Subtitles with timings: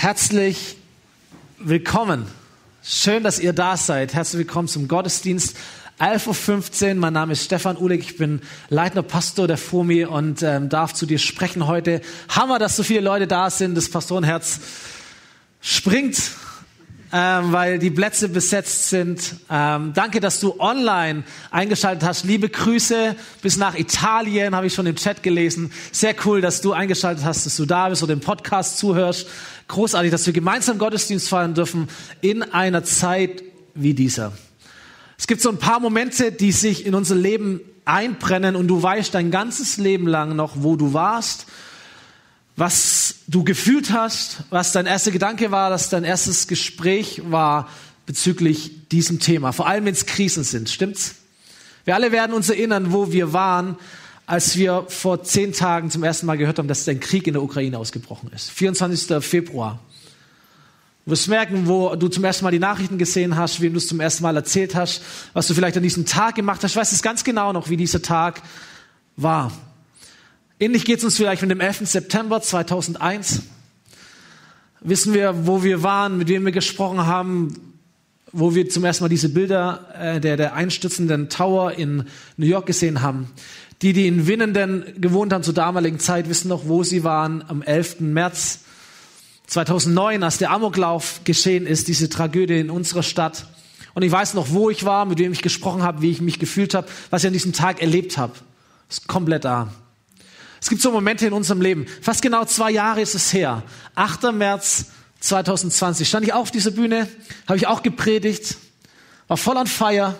[0.00, 0.78] Herzlich
[1.58, 2.24] willkommen.
[2.82, 4.14] Schön, dass ihr da seid.
[4.14, 5.54] Herzlich willkommen zum Gottesdienst.
[5.98, 6.94] 11.15 Uhr.
[6.94, 8.00] Mein Name ist Stefan Uhlig.
[8.00, 8.40] Ich bin
[8.70, 12.00] Leitender Pastor der FOMI und ähm, darf zu dir sprechen heute.
[12.30, 13.74] Hammer, dass so viele Leute da sind.
[13.74, 14.60] Das Pastorenherz
[15.60, 16.16] springt
[17.12, 19.34] ähm, weil die Plätze besetzt sind.
[19.50, 22.24] Ähm, danke, dass du online eingeschaltet hast.
[22.24, 25.72] Liebe Grüße bis nach Italien, habe ich schon im Chat gelesen.
[25.90, 29.26] Sehr cool, dass du eingeschaltet hast, dass du da bist oder im Podcast zuhörst.
[29.68, 31.88] Großartig, dass wir gemeinsam Gottesdienst feiern dürfen
[32.20, 33.42] in einer Zeit
[33.74, 34.32] wie dieser.
[35.18, 39.14] Es gibt so ein paar Momente, die sich in unser Leben einbrennen und du weißt
[39.14, 41.46] dein ganzes Leben lang noch, wo du warst
[42.60, 47.70] was du gefühlt hast, was dein erster Gedanke war, dass dein erstes Gespräch war
[48.04, 49.52] bezüglich diesem Thema.
[49.52, 50.68] Vor allem, wenn es Krisen sind.
[50.68, 51.14] Stimmt's?
[51.86, 53.76] Wir alle werden uns erinnern, wo wir waren,
[54.26, 57.42] als wir vor zehn Tagen zum ersten Mal gehört haben, dass ein Krieg in der
[57.42, 58.50] Ukraine ausgebrochen ist.
[58.50, 59.24] 24.
[59.24, 59.78] Februar.
[61.06, 63.88] Du wirst merken, wo du zum ersten Mal die Nachrichten gesehen hast, wem du es
[63.88, 65.00] zum ersten Mal erzählt hast,
[65.32, 66.72] was du vielleicht an diesem Tag gemacht hast.
[66.72, 68.42] Ich weiß es ganz genau noch, wie dieser Tag
[69.16, 69.50] war.
[70.62, 71.88] Ähnlich geht es uns vielleicht mit dem 11.
[71.88, 73.44] September 2001.
[74.82, 77.78] Wissen wir, wo wir waren, mit wem wir gesprochen haben,
[78.30, 82.04] wo wir zum ersten Mal diese Bilder äh, der, der einstürzenden Tower in
[82.36, 83.30] New York gesehen haben.
[83.80, 87.62] Die, die in Winnenden gewohnt haben zur damaligen Zeit, wissen noch, wo sie waren am
[87.62, 88.00] 11.
[88.00, 88.58] März
[89.46, 93.46] 2009, als der Amoklauf geschehen ist, diese Tragödie in unserer Stadt.
[93.94, 96.38] Und ich weiß noch, wo ich war, mit wem ich gesprochen habe, wie ich mich
[96.38, 98.34] gefühlt habe, was ich an diesem Tag erlebt habe.
[98.90, 99.72] Ist komplett da.
[100.60, 101.86] Es gibt so Momente in unserem Leben.
[102.02, 103.62] Fast genau zwei Jahre ist es her.
[103.94, 104.32] 8.
[104.32, 104.86] März
[105.20, 107.08] 2020 stand ich auch auf dieser Bühne,
[107.46, 108.56] habe ich auch gepredigt,
[109.28, 110.16] war voll an Feier.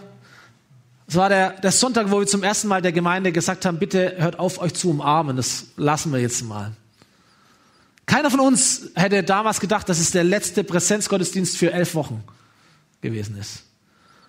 [1.07, 4.15] Es war der, der Sonntag, wo wir zum ersten Mal der Gemeinde gesagt haben, bitte
[4.19, 5.37] hört auf, euch zu umarmen.
[5.37, 6.73] Das lassen wir jetzt mal.
[8.07, 12.23] Keiner von uns hätte damals gedacht, dass es der letzte Präsenzgottesdienst für elf Wochen
[13.01, 13.65] gewesen ist.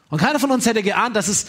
[0.09, 1.47] Und keiner von uns hätte geahnt, dass es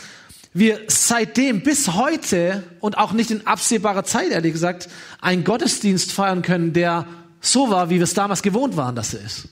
[0.54, 4.88] wir seitdem bis heute und auch nicht in absehbarer Zeit, ehrlich gesagt,
[5.20, 7.06] einen Gottesdienst feiern können, der
[7.40, 9.48] so war, wie wir es damals gewohnt waren, dass er ist.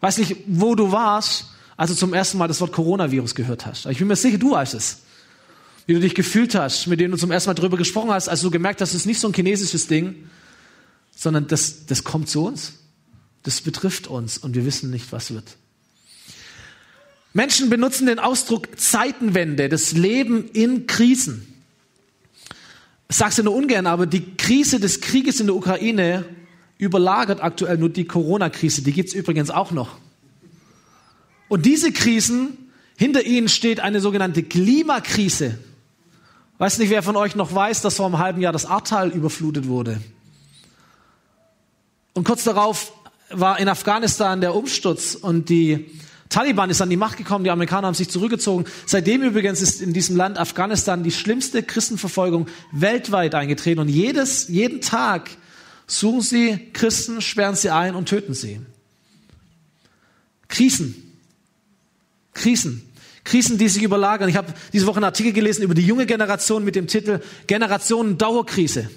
[0.00, 3.86] Weiß nicht, wo du warst, als du zum ersten Mal das Wort Coronavirus gehört hast.
[3.86, 4.98] Ich bin mir sicher, du weißt es.
[5.86, 8.42] Wie du dich gefühlt hast, mit dem du zum ersten Mal drüber gesprochen hast, als
[8.42, 10.28] du gemerkt hast, es ist nicht so ein chinesisches Ding,
[11.16, 12.74] sondern das, das kommt zu uns.
[13.42, 15.56] Das betrifft uns und wir wissen nicht, was wird.
[17.34, 21.52] Menschen benutzen den Ausdruck Zeitenwende, das Leben in Krisen.
[23.08, 26.24] Ich sag's ja nur ungern, aber die Krise des Krieges in der Ukraine
[26.78, 28.82] überlagert aktuell nur die Corona-Krise.
[28.82, 29.98] Die gibt's übrigens auch noch.
[31.48, 32.56] Und diese Krisen,
[32.96, 35.58] hinter ihnen steht eine sogenannte Klimakrise.
[36.58, 39.66] Weiß nicht, wer von euch noch weiß, dass vor einem halben Jahr das Ahrtal überflutet
[39.66, 40.00] wurde.
[42.12, 42.92] Und kurz darauf
[43.30, 45.90] war in Afghanistan der Umsturz und die
[46.28, 48.64] Taliban ist an die Macht gekommen, die Amerikaner haben sich zurückgezogen.
[48.86, 54.80] Seitdem übrigens ist in diesem Land Afghanistan die schlimmste Christenverfolgung weltweit eingetreten und jedes, jeden
[54.80, 55.30] Tag
[55.86, 58.60] suchen sie Christen, sperren sie ein und töten sie.
[60.48, 61.12] Krisen.
[62.32, 62.90] Krisen.
[63.24, 64.28] Krisen, die sich überlagern.
[64.28, 68.18] Ich habe diese Woche einen Artikel gelesen über die junge Generation mit dem Titel Generation
[68.18, 68.90] Dauerkrise.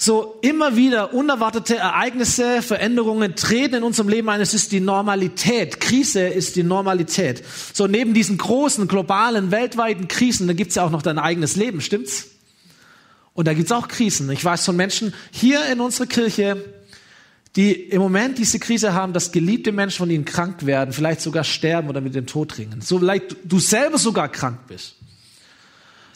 [0.00, 4.40] So immer wieder unerwartete Ereignisse, Veränderungen treten in unserem Leben ein.
[4.40, 5.80] Es ist die Normalität.
[5.80, 7.42] Krise ist die Normalität.
[7.74, 11.80] So neben diesen großen, globalen, weltweiten Krisen, da gibt's ja auch noch dein eigenes Leben,
[11.80, 12.28] stimmt's?
[13.34, 14.30] Und da gibt's auch Krisen.
[14.30, 16.64] Ich weiß von Menschen hier in unserer Kirche,
[17.56, 21.42] die im Moment diese Krise haben, dass geliebte Menschen von ihnen krank werden, vielleicht sogar
[21.42, 22.82] sterben oder mit dem Tod ringen.
[22.82, 24.94] So vielleicht du selber sogar krank bist.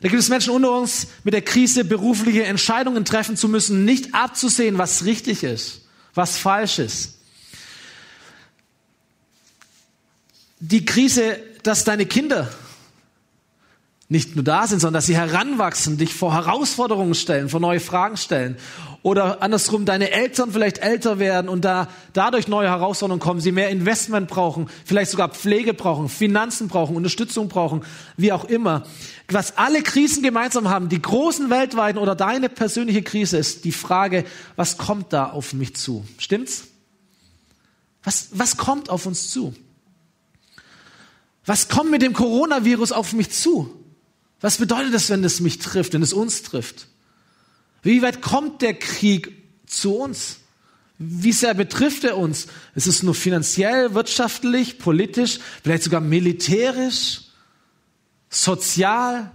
[0.03, 4.15] Da gibt es Menschen unter uns mit der Krise, berufliche Entscheidungen treffen zu müssen, nicht
[4.15, 5.83] abzusehen, was richtig ist,
[6.15, 7.19] was falsch ist.
[10.59, 12.53] Die Krise, dass deine Kinder
[14.13, 18.17] nicht nur da sind, sondern dass sie heranwachsen, dich vor Herausforderungen stellen, vor neue Fragen
[18.17, 18.57] stellen.
[19.03, 23.71] Oder andersrum, deine Eltern vielleicht älter werden und da dadurch neue Herausforderungen kommen, sie mehr
[23.71, 27.83] Investment brauchen, vielleicht sogar Pflege brauchen, Finanzen brauchen, Unterstützung brauchen,
[28.17, 28.85] wie auch immer.
[29.29, 34.25] Was alle Krisen gemeinsam haben, die großen weltweiten oder deine persönliche Krise, ist die Frage,
[34.55, 36.05] was kommt da auf mich zu?
[36.19, 36.69] Stimmt's?
[38.05, 39.55] Was, was kommt auf uns zu?
[41.45, 43.82] Was kommt mit dem Coronavirus auf mich zu?
[44.43, 46.89] Was bedeutet das, wenn es mich trifft, wenn es uns trifft?
[47.83, 49.33] Wie weit kommt der Krieg
[49.67, 50.37] zu uns?
[50.99, 52.49] Wie sehr betrifft er uns?
[52.75, 57.23] Ist es nur finanziell, wirtschaftlich, politisch, vielleicht sogar militärisch,
[58.29, 59.31] sozial?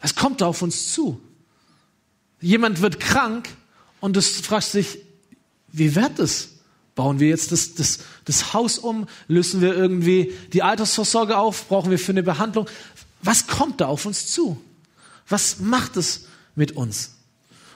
[0.00, 1.20] Was kommt da auf uns zu?
[2.40, 3.48] Jemand wird krank
[4.00, 4.98] und du fragst dich,
[5.72, 6.55] wie wird es?
[6.96, 9.06] Bauen wir jetzt das, das, das Haus um?
[9.28, 11.68] Lösen wir irgendwie die Altersvorsorge auf?
[11.68, 12.68] Brauchen wir für eine Behandlung?
[13.22, 14.60] Was kommt da auf uns zu?
[15.28, 17.12] Was macht es mit uns?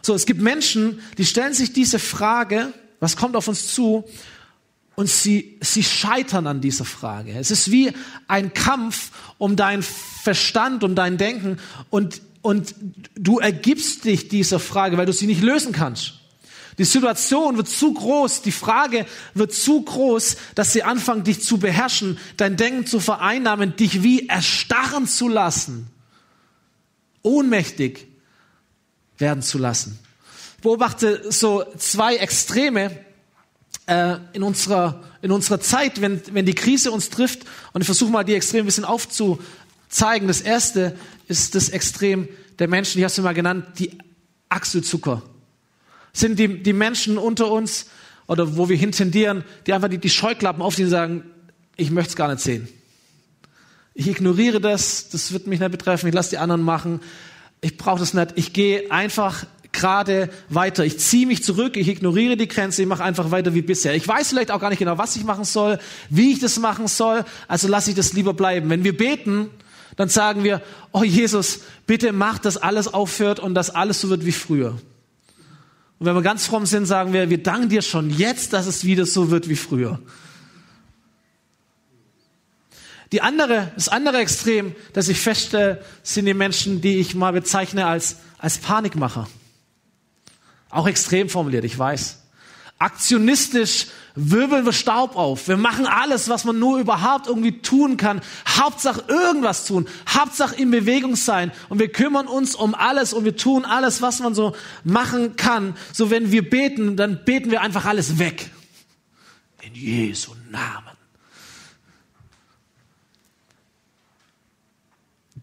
[0.00, 4.04] So, es gibt Menschen, die stellen sich diese Frage, was kommt auf uns zu?
[4.94, 7.32] Und sie, sie scheitern an dieser Frage.
[7.32, 7.92] Es ist wie
[8.26, 11.58] ein Kampf um deinen Verstand, um dein Denken
[11.90, 12.74] und, und
[13.14, 16.19] du ergibst dich dieser Frage, weil du sie nicht lösen kannst.
[16.80, 19.04] Die Situation wird zu groß, die Frage
[19.34, 24.28] wird zu groß, dass sie anfangen, dich zu beherrschen, dein Denken zu vereinnahmen, dich wie
[24.28, 25.88] erstarren zu lassen,
[27.20, 28.06] ohnmächtig
[29.18, 29.98] werden zu lassen.
[30.56, 33.04] Ich beobachte so zwei Extreme
[33.84, 37.40] äh, in, unserer, in unserer Zeit, wenn, wenn die Krise uns trifft.
[37.74, 40.28] Und ich versuche mal, die Extreme ein bisschen aufzuzeigen.
[40.28, 40.96] Das erste
[41.28, 42.26] ist das Extrem
[42.58, 43.98] der Menschen, die hast du mal genannt, die
[44.48, 45.22] Achselzucker
[46.12, 47.86] sind die, die Menschen unter uns
[48.26, 51.24] oder wo wir hintendieren, die einfach die, die Scheuklappen aufziehen und sagen,
[51.76, 52.68] ich möchte es gar nicht sehen.
[53.94, 57.00] Ich ignoriere das, das wird mich nicht betreffen, ich lasse die anderen machen,
[57.60, 60.84] ich brauche das nicht, ich gehe einfach gerade weiter.
[60.84, 63.94] Ich ziehe mich zurück, ich ignoriere die Grenze, ich mache einfach weiter wie bisher.
[63.94, 65.78] Ich weiß vielleicht auch gar nicht genau, was ich machen soll,
[66.08, 68.70] wie ich das machen soll, also lasse ich das lieber bleiben.
[68.70, 69.50] Wenn wir beten,
[69.96, 70.62] dann sagen wir,
[70.92, 74.78] oh Jesus, bitte mach, dass alles aufhört und dass alles so wird wie früher.
[76.00, 78.84] Und wenn wir ganz fromm sind, sagen wir, wir danken dir schon jetzt, dass es
[78.84, 80.00] wieder so wird wie früher.
[83.12, 87.86] Die andere, das andere Extrem, das ich feststelle, sind die Menschen, die ich mal bezeichne
[87.86, 89.28] als, als Panikmacher.
[90.70, 92.19] Auch extrem formuliert, ich weiß.
[92.80, 95.48] Aktionistisch wirbeln wir Staub auf.
[95.48, 98.22] Wir machen alles, was man nur überhaupt irgendwie tun kann.
[98.48, 99.86] Hauptsache irgendwas tun.
[100.08, 101.52] Hauptsache in Bewegung sein.
[101.68, 105.76] Und wir kümmern uns um alles und wir tun alles, was man so machen kann.
[105.92, 108.48] So wenn wir beten, dann beten wir einfach alles weg.
[109.60, 110.96] In Jesu Namen.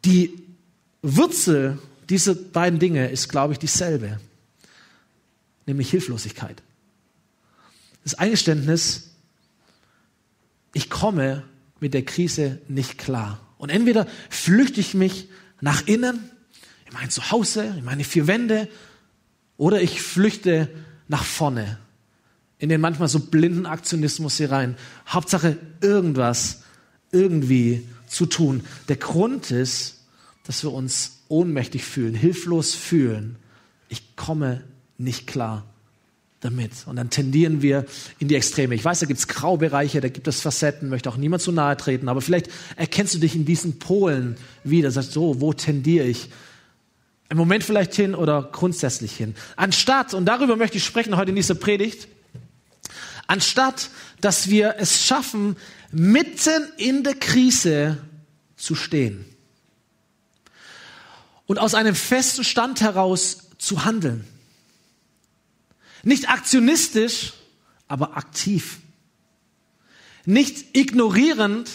[0.04, 0.44] Die
[1.04, 1.78] Wurzel
[2.10, 4.20] dieser beiden Dinge ist, glaube ich, dieselbe.
[5.68, 6.64] Nämlich Hilflosigkeit
[8.08, 9.16] das Eingeständnis,
[10.74, 11.44] ich komme
[11.82, 13.42] mit der Krise nicht klar.
[13.58, 15.28] Und entweder flüchte ich mich
[15.60, 16.32] nach innen,
[16.86, 18.70] in mein Zuhause, in meine vier Wände,
[19.58, 20.70] oder ich flüchte
[21.10, 21.80] nach vorne,
[22.60, 24.78] in den manchmal so blinden Aktionismus hier rein.
[25.10, 26.64] Hauptsache irgendwas
[27.12, 28.64] irgendwie zu tun.
[28.88, 30.06] Der Grund ist,
[30.46, 33.36] dass wir uns ohnmächtig fühlen, hilflos fühlen.
[33.90, 34.64] Ich komme
[34.98, 35.66] nicht klar
[36.40, 36.72] damit.
[36.86, 37.86] Und dann tendieren wir
[38.20, 38.76] in die Extreme.
[38.76, 41.76] Ich weiß, da gibt es Graubereiche, da gibt es Facetten, möchte auch niemand zu nahe
[41.78, 46.30] treten, aber vielleicht erkennst du dich in diesen Polen wieder, sagst so, wo tendiere ich?
[47.30, 49.36] Im Moment vielleicht hin oder grundsätzlich hin.
[49.56, 52.08] Anstatt, und darüber möchte ich sprechen heute in dieser Predigt,
[53.26, 53.90] anstatt,
[54.22, 55.58] dass wir es schaffen,
[55.92, 57.98] mitten in der Krise
[58.56, 59.26] zu stehen
[61.48, 64.26] und aus einem festen Stand heraus zu handeln
[66.08, 67.34] nicht aktionistisch,
[67.88, 68.80] aber aktiv.
[70.26, 71.70] Nicht ignorierend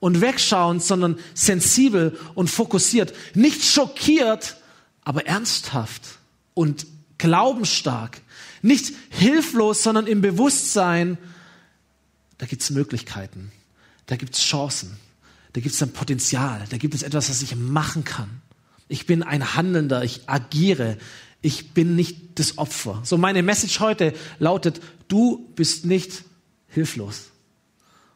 [0.00, 3.14] und wegschauend, sondern sensibel und fokussiert.
[3.34, 4.56] Nicht schockiert,
[5.02, 6.02] aber ernsthaft
[6.54, 6.86] und
[7.18, 8.22] glaubensstark.
[8.62, 11.18] Nicht hilflos, sondern im Bewusstsein,
[12.38, 13.52] da gibt es Möglichkeiten,
[14.06, 14.96] da gibt es Chancen,
[15.52, 18.40] da gibt es ein Potenzial, da gibt es etwas, was ich machen kann.
[18.88, 20.96] Ich bin ein Handelnder, ich agiere,
[21.44, 23.02] ich bin nicht das Opfer.
[23.04, 26.24] So meine Message heute lautet, du bist nicht
[26.68, 27.30] hilflos.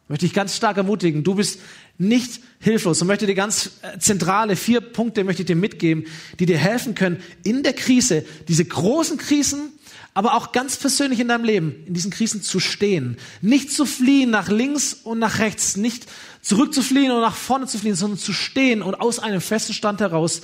[0.09, 1.61] Möchte ich ganz stark ermutigen, du bist
[1.99, 6.07] nicht hilflos und möchte dir ganz äh, zentrale vier Punkte möchte ich dir mitgeben,
[6.41, 9.73] die dir helfen können in der Krise, diese großen Krisen,
[10.15, 13.19] aber auch ganz persönlich in deinem Leben, in diesen Krisen zu stehen.
[13.43, 16.07] Nicht zu fliehen nach links und nach rechts, nicht
[16.41, 20.41] zurückzufliehen oder nach vorne zu fliehen, sondern zu stehen und aus einem festen Stand heraus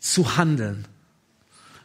[0.00, 0.86] zu handeln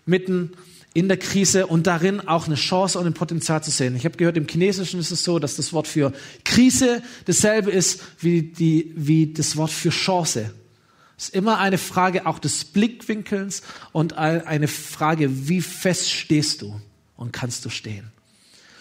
[0.05, 0.51] mitten
[0.93, 3.95] in der Krise und darin auch eine Chance und ein Potenzial zu sehen.
[3.95, 6.11] Ich habe gehört, im Chinesischen ist es so, dass das Wort für
[6.43, 10.53] Krise dasselbe ist wie, die, wie das Wort für Chance.
[11.17, 13.61] Es ist immer eine Frage auch des Blickwinkels
[13.93, 16.81] und eine Frage, wie fest stehst du
[17.15, 18.11] und kannst du stehen.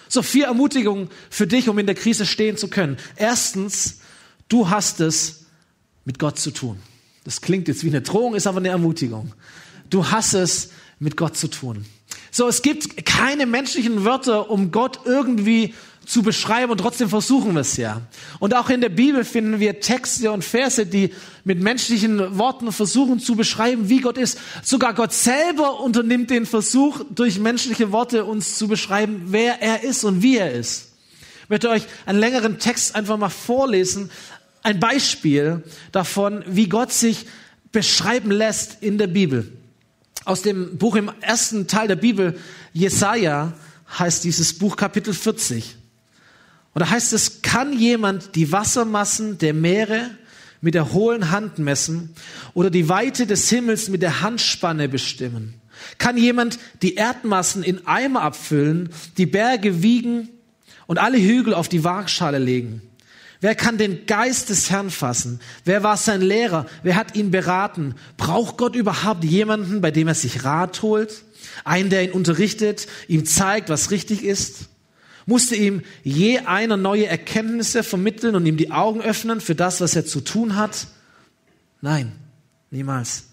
[0.09, 2.97] So, vier Ermutigungen für dich, um in der Krise stehen zu können.
[3.15, 4.01] Erstens,
[4.49, 5.45] du hast es
[6.05, 6.79] mit Gott zu tun.
[7.23, 9.33] Das klingt jetzt wie eine Drohung, ist aber eine Ermutigung.
[9.89, 11.85] Du hast es mit Gott zu tun.
[12.31, 15.75] So, es gibt keine menschlichen Wörter, um Gott irgendwie
[16.07, 18.03] zu beschreiben und trotzdem versuchen wir es ja.
[18.39, 21.13] Und auch in der Bibel finden wir Texte und Verse, die
[21.45, 24.39] mit menschlichen Worten versuchen zu beschreiben, wie Gott ist.
[24.63, 30.05] Sogar Gott selber unternimmt den Versuch, durch menschliche Worte uns zu beschreiben, wer er ist
[30.05, 30.93] und wie er ist.
[31.45, 34.11] Ich möchte euch einen längeren Text einfach mal vorlesen.
[34.63, 37.27] Ein Beispiel davon, wie Gott sich
[37.73, 39.60] beschreiben lässt in der Bibel.
[40.31, 42.39] Aus dem Buch im ersten Teil der Bibel,
[42.73, 43.53] Jesaja,
[43.99, 45.75] heißt dieses Buch Kapitel 40.
[46.73, 50.09] Und da heißt es, kann jemand die Wassermassen der Meere
[50.61, 52.15] mit der hohlen Hand messen
[52.55, 55.55] oder die Weite des Himmels mit der Handspanne bestimmen?
[55.99, 60.29] Kann jemand die Erdmassen in Eimer abfüllen, die Berge wiegen
[60.87, 62.83] und alle Hügel auf die Waagschale legen?
[63.41, 65.41] Wer kann den Geist des Herrn fassen?
[65.65, 66.67] Wer war sein Lehrer?
[66.83, 67.95] Wer hat ihn beraten?
[68.19, 71.25] Braucht Gott überhaupt jemanden, bei dem er sich Rat holt?
[71.65, 74.69] Einen, der ihn unterrichtet, ihm zeigt, was richtig ist?
[75.25, 79.97] Musste ihm je einer neue Erkenntnisse vermitteln und ihm die Augen öffnen für das, was
[79.97, 80.89] er zu tun hat?
[81.81, 82.13] Nein,
[82.71, 83.30] niemals.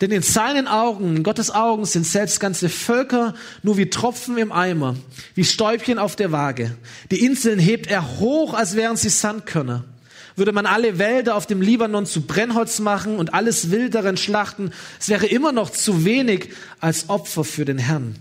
[0.00, 4.52] Denn in seinen Augen, in Gottes Augen sind selbst ganze Völker nur wie Tropfen im
[4.52, 4.96] Eimer,
[5.34, 6.76] wie Stäubchen auf der Waage.
[7.10, 9.84] Die Inseln hebt er hoch, als wären sie Sandkörner.
[10.34, 14.72] Würde man alle Wälder auf dem Libanon zu Brennholz machen und alles Wild darin schlachten,
[14.98, 18.16] es wäre immer noch zu wenig als Opfer für den Herrn.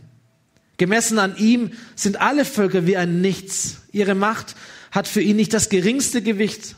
[0.77, 3.83] Gemessen an ihm sind alle Völker wie ein Nichts.
[3.91, 4.55] Ihre Macht
[4.91, 6.75] hat für ihn nicht das geringste Gewicht.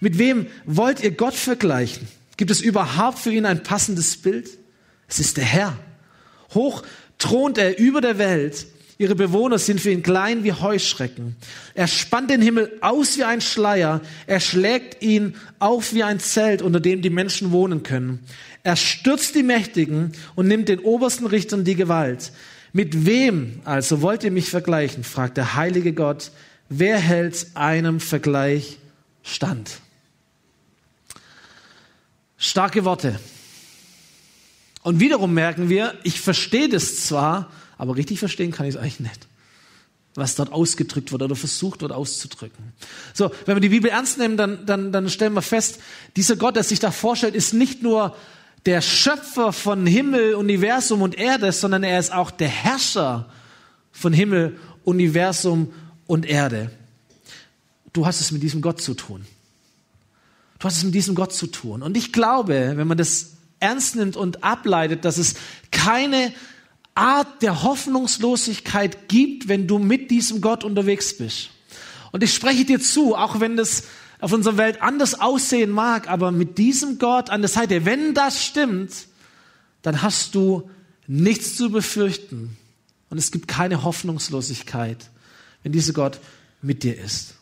[0.00, 2.08] Mit wem wollt ihr Gott vergleichen?
[2.38, 4.48] Gibt es überhaupt für ihn ein passendes Bild?
[5.08, 5.76] Es ist der Herr.
[6.54, 6.84] Hoch
[7.18, 8.66] thront er über der Welt.
[8.96, 11.36] Ihre Bewohner sind für ihn klein wie Heuschrecken.
[11.74, 14.00] Er spannt den Himmel aus wie ein Schleier.
[14.26, 18.20] Er schlägt ihn auf wie ein Zelt, unter dem die Menschen wohnen können.
[18.62, 22.32] Er stürzt die Mächtigen und nimmt den obersten Richtern die Gewalt.
[22.72, 25.02] Mit wem also wollt ihr mich vergleichen?
[25.02, 26.30] fragt der heilige Gott.
[26.68, 28.78] Wer hält einem Vergleich
[29.24, 29.80] stand?
[32.38, 33.18] Starke Worte.
[34.82, 39.00] Und wiederum merken wir, ich verstehe das zwar, aber richtig verstehen kann ich es eigentlich
[39.00, 39.26] nicht.
[40.14, 42.72] Was dort ausgedrückt wird oder versucht wird auszudrücken.
[43.12, 45.80] So, wenn wir die Bibel ernst nehmen, dann, dann, dann stellen wir fest,
[46.16, 48.16] dieser Gott, der sich da vorstellt, ist nicht nur
[48.66, 53.28] der Schöpfer von Himmel, Universum und Erde, sondern er ist auch der Herrscher
[53.92, 55.72] von Himmel, Universum
[56.06, 56.70] und Erde.
[57.92, 59.26] Du hast es mit diesem Gott zu tun.
[60.58, 61.82] Du hast es mit diesem Gott zu tun.
[61.82, 65.34] Und ich glaube, wenn man das ernst nimmt und ableitet, dass es
[65.70, 66.32] keine
[66.94, 71.50] Art der Hoffnungslosigkeit gibt, wenn du mit diesem Gott unterwegs bist.
[72.10, 73.84] Und ich spreche dir zu, auch wenn das
[74.20, 78.44] auf unserer Welt anders aussehen mag, aber mit diesem Gott an der Seite, wenn das
[78.44, 78.92] stimmt,
[79.82, 80.68] dann hast du
[81.06, 82.56] nichts zu befürchten.
[83.10, 85.08] Und es gibt keine Hoffnungslosigkeit,
[85.62, 86.18] wenn dieser Gott
[86.62, 87.37] mit dir ist.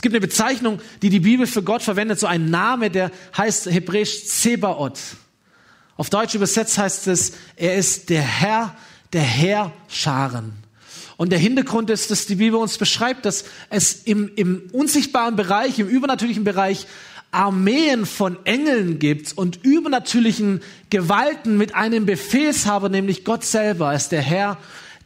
[0.00, 3.66] Es gibt eine Bezeichnung, die die Bibel für Gott verwendet, so ein Name, der heißt
[3.66, 4.98] hebräisch Zebaoth.
[5.98, 8.74] Auf Deutsch übersetzt heißt es, er ist der Herr
[9.12, 10.54] der Herrscharen.
[11.18, 15.78] Und der Hintergrund ist, dass die Bibel uns beschreibt, dass es im, im unsichtbaren Bereich,
[15.78, 16.86] im übernatürlichen Bereich
[17.30, 24.12] Armeen von Engeln gibt und übernatürlichen Gewalten mit einem Befehlshaber, nämlich Gott selber, er ist
[24.12, 24.56] der Herr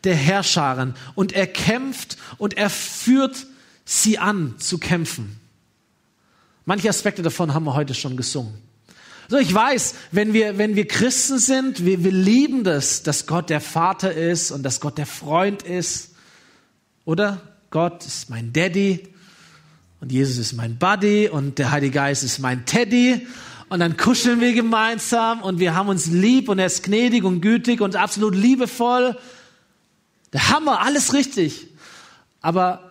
[0.05, 0.95] der Herrscharen.
[1.17, 3.49] Und er kämpft und er führt
[3.85, 5.38] sie an zu kämpfen.
[6.64, 8.55] Manche Aspekte davon haben wir heute schon gesungen.
[9.29, 13.49] So, ich weiß, wenn wir, wenn wir Christen sind, wir, wir lieben das, dass Gott
[13.49, 16.14] der Vater ist und dass Gott der Freund ist.
[17.05, 17.41] Oder?
[17.71, 19.09] Gott ist mein Daddy
[20.00, 23.26] und Jesus ist mein Buddy und der Heilige Geist ist mein Teddy.
[23.71, 27.41] Und dann kuscheln wir gemeinsam und wir haben uns lieb und er ist gnädig und
[27.41, 29.17] gütig und absolut liebevoll.
[30.35, 31.69] Der Hammer, alles richtig.
[32.43, 32.84] Aber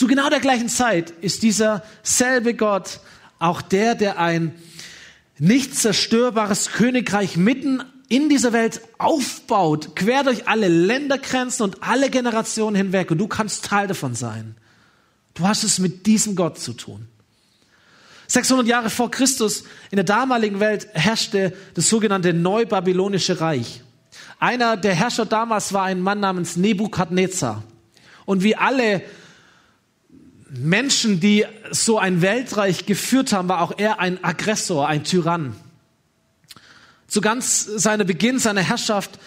[0.00, 3.00] zu genau der gleichen Zeit ist dieser selbe Gott
[3.38, 4.54] auch der, der ein
[5.38, 12.76] nicht zerstörbares Königreich mitten in dieser Welt aufbaut, quer durch alle Ländergrenzen und alle Generationen
[12.76, 13.10] hinweg.
[13.10, 14.54] Und du kannst Teil davon sein.
[15.34, 17.06] Du hast es mit diesem Gott zu tun.
[18.28, 23.82] 600 Jahre vor Christus in der damaligen Welt herrschte das sogenannte Neubabylonische Reich.
[24.38, 27.64] Einer der Herrscher damals war ein Mann namens Nebukadnezar.
[28.24, 29.02] Und wie alle
[30.52, 35.54] Menschen, die so ein Weltreich geführt haben, war auch er ein Aggressor, ein Tyrann.
[37.06, 39.18] Zu ganz seiner Beginn seiner Herrschaft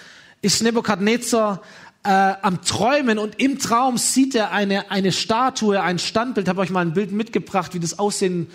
[0.42, 1.62] ist Nebukadnezar
[2.04, 6.48] äh, am Träumen und im Traum sieht er eine, eine Statue, ein Standbild.
[6.48, 8.50] Ich habe euch mal ein Bild mitgebracht, wie das aussehen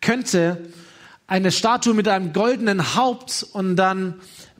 [0.00, 0.68] könnte.
[1.26, 4.14] Eine Statue mit einem goldenen Haupt und dann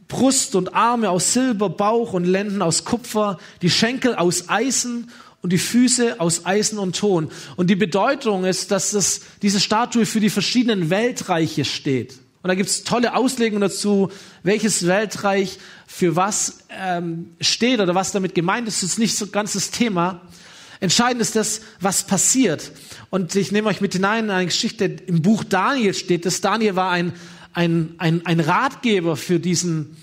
[0.08, 5.10] Brust und Arme aus Silber, Bauch und Lenden aus Kupfer, die Schenkel aus Eisen
[5.44, 7.30] und die Füße aus Eisen und Ton.
[7.56, 12.14] Und die Bedeutung ist, dass das, diese Statue für die verschiedenen Weltreiche steht.
[12.40, 14.10] Und da gibt's tolle Auslegungen dazu,
[14.42, 18.82] welches Weltreich für was ähm, steht oder was damit gemeint ist.
[18.82, 20.22] Das ist nicht so ganz das Thema.
[20.80, 22.72] Entscheidend ist das, was passiert.
[23.10, 24.86] Und ich nehme euch mit hinein in eine Geschichte.
[24.86, 27.12] Im Buch Daniel steht dass Daniel war ein,
[27.52, 29.94] ein, ein, ein Ratgeber für diesen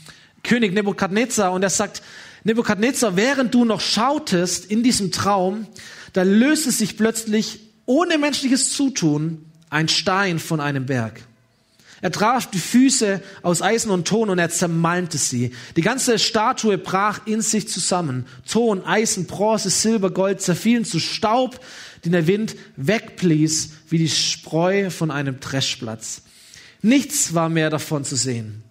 [0.44, 1.52] König Nebukadnezar.
[1.52, 2.04] Und er sagt,
[2.44, 5.68] Nebukadnezar, während du noch schautest in diesem Traum,
[6.14, 11.22] da löste sich plötzlich ohne menschliches Zutun ein Stein von einem Berg.
[12.02, 15.52] Er traf die Füße aus Eisen und Ton und er zermalmte sie.
[15.76, 18.26] Die ganze Statue brach in sich zusammen.
[18.50, 21.60] Ton, Eisen, Bronze, Silber, Gold zerfielen zu Staub,
[22.04, 26.24] den der Wind wegblies wie die Spreu von einem Dreschplatz.
[26.82, 28.64] Nichts war mehr davon zu sehen.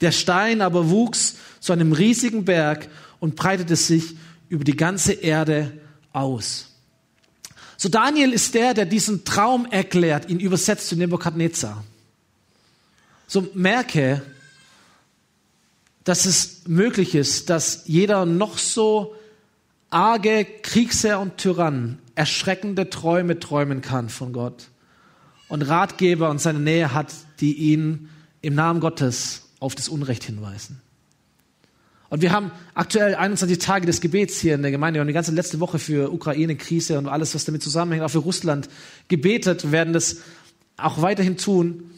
[0.00, 2.88] Der Stein aber wuchs zu einem riesigen Berg
[3.18, 4.16] und breitete sich
[4.48, 5.72] über die ganze Erde
[6.12, 6.66] aus.
[7.76, 11.84] So Daniel ist der, der diesen Traum erklärt, ihn übersetzt zu Nebukadnezar
[13.30, 14.22] so merke,
[16.02, 19.14] dass es möglich ist, dass jeder noch so
[19.88, 24.68] arge Kriegsherr und Tyrann erschreckende Träume träumen kann von Gott
[25.48, 28.08] und Ratgeber und seine Nähe hat, die ihn
[28.42, 30.80] im Namen Gottes auf das Unrecht hinweisen.
[32.08, 35.30] Und wir haben aktuell 21 Tage des Gebets hier in der Gemeinde und die ganze
[35.30, 38.68] letzte Woche für Ukraine-Krise und alles, was damit zusammenhängt, auch für Russland
[39.06, 40.16] gebetet, wir werden das
[40.76, 41.88] auch weiterhin tun.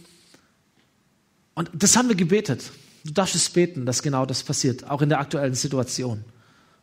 [1.54, 2.72] Und das haben wir gebetet.
[3.04, 6.24] Du darfst es beten, dass genau das passiert, auch in der aktuellen Situation.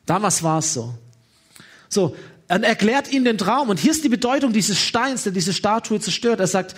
[0.07, 0.97] Damals war es so.
[1.87, 2.15] So,
[2.47, 3.69] er erklärt ihnen den Traum.
[3.69, 6.39] Und hier ist die Bedeutung dieses Steins, der diese Statue zerstört.
[6.39, 6.75] Er sagt,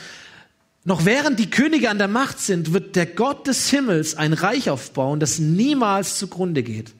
[0.83, 4.69] noch während die Könige an der Macht sind, wird der Gott des Himmels ein Reich
[4.69, 6.93] aufbauen, das niemals zugrunde geht.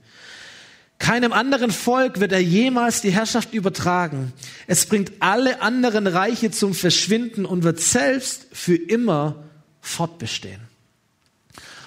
[0.99, 4.33] Keinem anderen Volk wird er jemals die Herrschaft übertragen.
[4.67, 9.43] Es bringt alle anderen Reiche zum Verschwinden und wird selbst für immer
[9.81, 10.61] fortbestehen.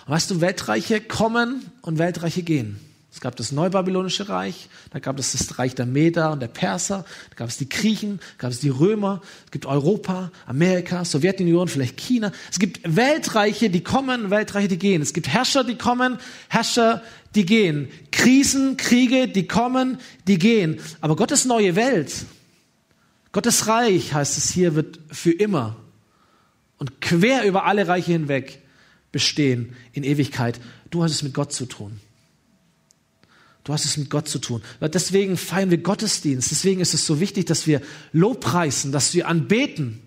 [0.06, 2.80] Und weißt du, Weltreiche kommen und Weltreiche gehen.
[3.14, 7.04] Es gab das Neubabylonische Reich, da gab es das Reich der Meder und der Perser,
[7.30, 11.96] da gab es die Griechen, gab es die Römer, es gibt Europa, Amerika, Sowjetunion, vielleicht
[11.96, 12.33] China.
[12.50, 15.00] Es gibt Weltreiche, die kommen, Weltreiche, die gehen.
[15.00, 17.05] Es gibt Herrscher, die kommen, Herrscher,
[17.37, 17.88] die gehen.
[18.11, 20.81] Krisen, Kriege, die kommen, die gehen.
[21.00, 22.12] Aber Gottes neue Welt,
[23.31, 25.77] Gottes Reich, heißt es hier, wird für immer
[26.79, 28.61] und quer über alle Reiche hinweg
[29.12, 30.59] bestehen in Ewigkeit.
[30.90, 32.00] Du hast es mit Gott zu tun.
[33.64, 34.62] Du hast es mit Gott zu tun.
[34.81, 36.50] Deswegen feiern wir Gottesdienst.
[36.50, 37.81] Deswegen ist es so wichtig, dass wir
[38.12, 40.00] Lobpreisen, dass wir anbeten,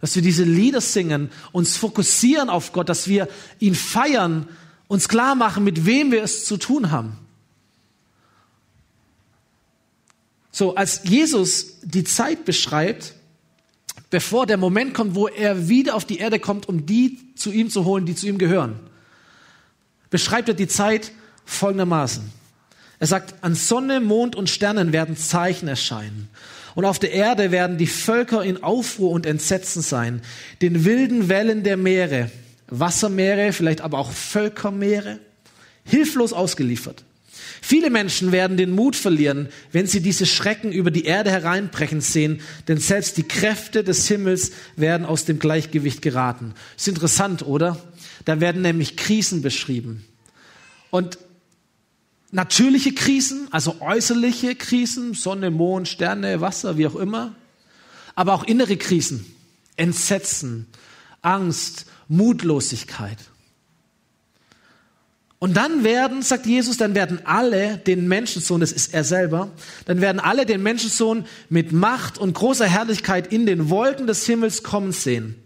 [0.00, 4.48] dass wir diese Lieder singen, uns fokussieren auf Gott, dass wir ihn feiern,
[4.86, 7.18] uns klar machen, mit wem wir es zu tun haben.
[10.52, 13.14] So, als Jesus die Zeit beschreibt,
[14.10, 17.70] bevor der Moment kommt, wo er wieder auf die Erde kommt, um die zu ihm
[17.70, 18.78] zu holen, die zu ihm gehören,
[20.10, 21.12] beschreibt er die Zeit
[21.44, 22.39] folgendermaßen.
[23.00, 26.28] Er sagt, an Sonne, Mond und Sternen werden Zeichen erscheinen.
[26.74, 30.20] Und auf der Erde werden die Völker in Aufruhr und Entsetzen sein.
[30.62, 32.30] Den wilden Wellen der Meere,
[32.68, 35.18] Wassermeere, vielleicht aber auch Völkermeere,
[35.84, 37.02] hilflos ausgeliefert.
[37.62, 42.40] Viele Menschen werden den Mut verlieren, wenn sie diese Schrecken über die Erde hereinbrechen sehen,
[42.68, 46.54] denn selbst die Kräfte des Himmels werden aus dem Gleichgewicht geraten.
[46.76, 47.78] Ist interessant, oder?
[48.24, 50.04] Da werden nämlich Krisen beschrieben.
[50.90, 51.18] Und
[52.30, 57.34] natürliche Krisen, also äußerliche Krisen, Sonne, Mond, Sterne, Wasser, wie auch immer,
[58.14, 59.24] aber auch innere Krisen,
[59.76, 60.66] Entsetzen,
[61.22, 63.18] Angst, Mutlosigkeit.
[65.38, 69.50] Und dann werden, sagt Jesus, dann werden alle den Menschensohn, das ist er selber,
[69.86, 74.62] dann werden alle den Menschensohn mit Macht und großer Herrlichkeit in den Wolken des Himmels
[74.62, 75.42] kommen sehen.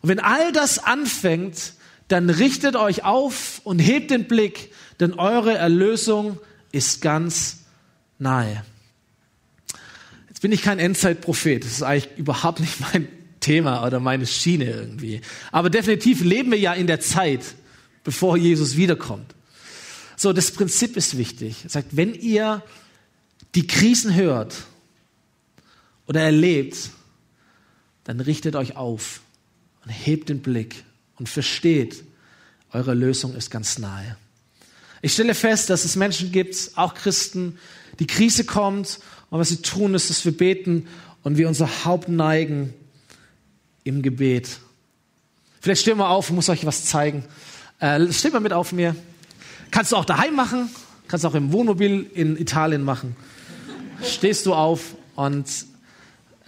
[0.00, 1.72] Und wenn all das anfängt,
[2.06, 6.38] dann richtet euch auf und hebt den Blick, denn eure Erlösung
[6.72, 7.64] ist ganz
[8.18, 8.64] nahe.
[10.28, 13.08] Jetzt bin ich kein Endzeitprophet, das ist eigentlich überhaupt nicht mein
[13.40, 15.20] Thema oder meine Schiene irgendwie.
[15.52, 17.42] Aber definitiv leben wir ja in der Zeit,
[18.02, 19.34] bevor Jesus wiederkommt.
[20.16, 21.64] So, das Prinzip ist wichtig.
[21.64, 22.62] Er sagt, wenn ihr
[23.54, 24.54] die Krisen hört
[26.06, 26.90] oder erlebt,
[28.04, 29.20] dann richtet euch auf
[29.84, 30.84] und hebt den Blick
[31.16, 32.04] und versteht,
[32.72, 34.16] eure Lösung ist ganz nahe.
[35.04, 37.58] Ich stelle fest, dass es Menschen gibt, auch Christen,
[37.98, 40.88] die Krise kommt und was sie tun, ist, dass wir beten
[41.22, 42.72] und wir unser Haupt neigen
[43.82, 44.60] im Gebet.
[45.60, 47.22] Vielleicht stehen wir auf, ich muss euch was zeigen.
[47.80, 48.96] Äh, steht mal mit auf mir.
[49.70, 50.70] Kannst du auch daheim machen,
[51.06, 53.14] kannst du auch im Wohnmobil in Italien machen.
[54.02, 55.66] Stehst du auf und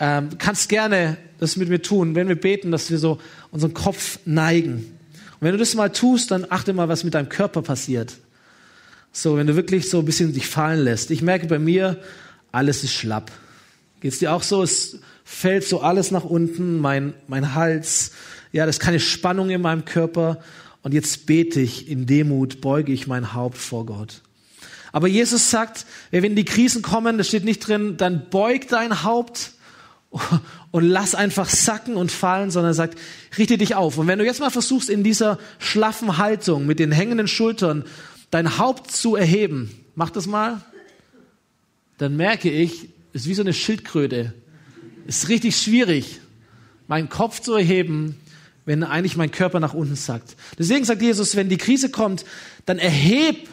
[0.00, 4.18] ähm, kannst gerne das mit mir tun, wenn wir beten, dass wir so unseren Kopf
[4.24, 4.76] neigen.
[4.76, 8.16] Und wenn du das mal tust, dann achte mal, was mit deinem Körper passiert.
[9.18, 11.11] So, wenn du wirklich so ein bisschen dich fallen lässt.
[11.11, 11.98] Ich merke bei mir,
[12.52, 13.33] alles ist schlapp.
[14.00, 14.62] Geht's dir auch so?
[14.62, 18.11] Es fällt so alles nach unten, mein, mein Hals.
[18.52, 20.40] Ja, das ist keine Spannung in meinem Körper.
[20.83, 24.20] Und jetzt bete ich in Demut, beuge ich mein Haupt vor Gott.
[24.92, 29.52] Aber Jesus sagt, wenn die Krisen kommen, das steht nicht drin, dann beug dein Haupt
[30.72, 32.98] und lass einfach sacken und fallen, sondern er sagt,
[33.38, 33.96] richte dich auf.
[33.96, 37.85] Und wenn du jetzt mal versuchst, in dieser schlaffen Haltung mit den hängenden Schultern
[38.37, 40.61] dein Haupt zu erheben, mach das mal,
[41.96, 44.35] dann merke ich, ist wie so eine Schildkröte.
[45.07, 46.20] Ist richtig schwierig,
[46.87, 48.14] meinen Kopf zu erheben,
[48.66, 50.37] wenn eigentlich mein Körper nach unten sackt.
[50.59, 52.27] Deswegen sagt Jesus, wenn die Krise kommt,
[52.66, 53.49] dann erheb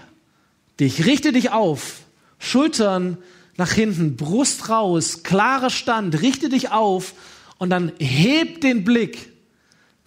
[0.81, 2.01] dich, richte dich auf,
[2.37, 3.17] Schultern
[3.55, 7.13] nach hinten, Brust raus, klarer Stand, richte dich auf
[7.57, 9.31] und dann heb den Blick,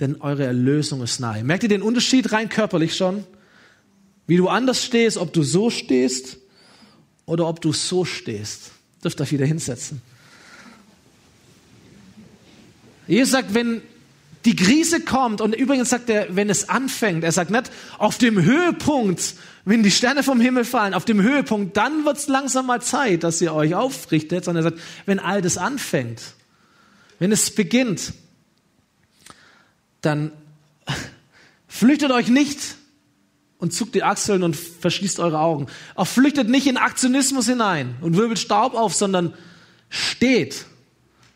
[0.00, 1.44] denn eure Erlösung ist nahe.
[1.44, 3.24] Merkt ihr den Unterschied rein körperlich schon?
[4.26, 6.38] Wie du anders stehst, ob du so stehst
[7.26, 8.70] oder ob du so stehst.
[9.02, 10.02] Dürft euch wieder hinsetzen.
[13.06, 13.82] Jesus sagt, wenn
[14.44, 18.42] die Krise kommt, und übrigens sagt er, wenn es anfängt, er sagt nicht auf dem
[18.42, 19.34] Höhepunkt,
[19.64, 23.24] wenn die Sterne vom Himmel fallen, auf dem Höhepunkt, dann wird es langsam mal Zeit,
[23.24, 26.22] dass ihr euch aufrichtet, sondern er sagt, wenn all das anfängt,
[27.18, 28.12] wenn es beginnt,
[30.00, 30.30] dann
[31.68, 32.76] flüchtet euch nicht
[33.58, 35.66] und zuckt die Achseln und verschließt eure Augen.
[35.94, 39.34] Auch flüchtet nicht in Aktionismus hinein und wirbelt Staub auf, sondern
[39.88, 40.66] steht,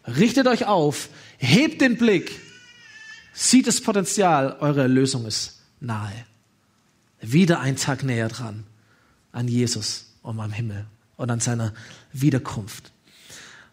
[0.07, 2.41] richtet euch auf, hebt den Blick,
[3.33, 6.27] sieht das Potenzial, eure Erlösung ist nahe.
[7.21, 8.65] Wieder ein Tag näher dran
[9.33, 11.73] an Jesus und am Himmel und an seiner
[12.13, 12.93] Wiederkunft.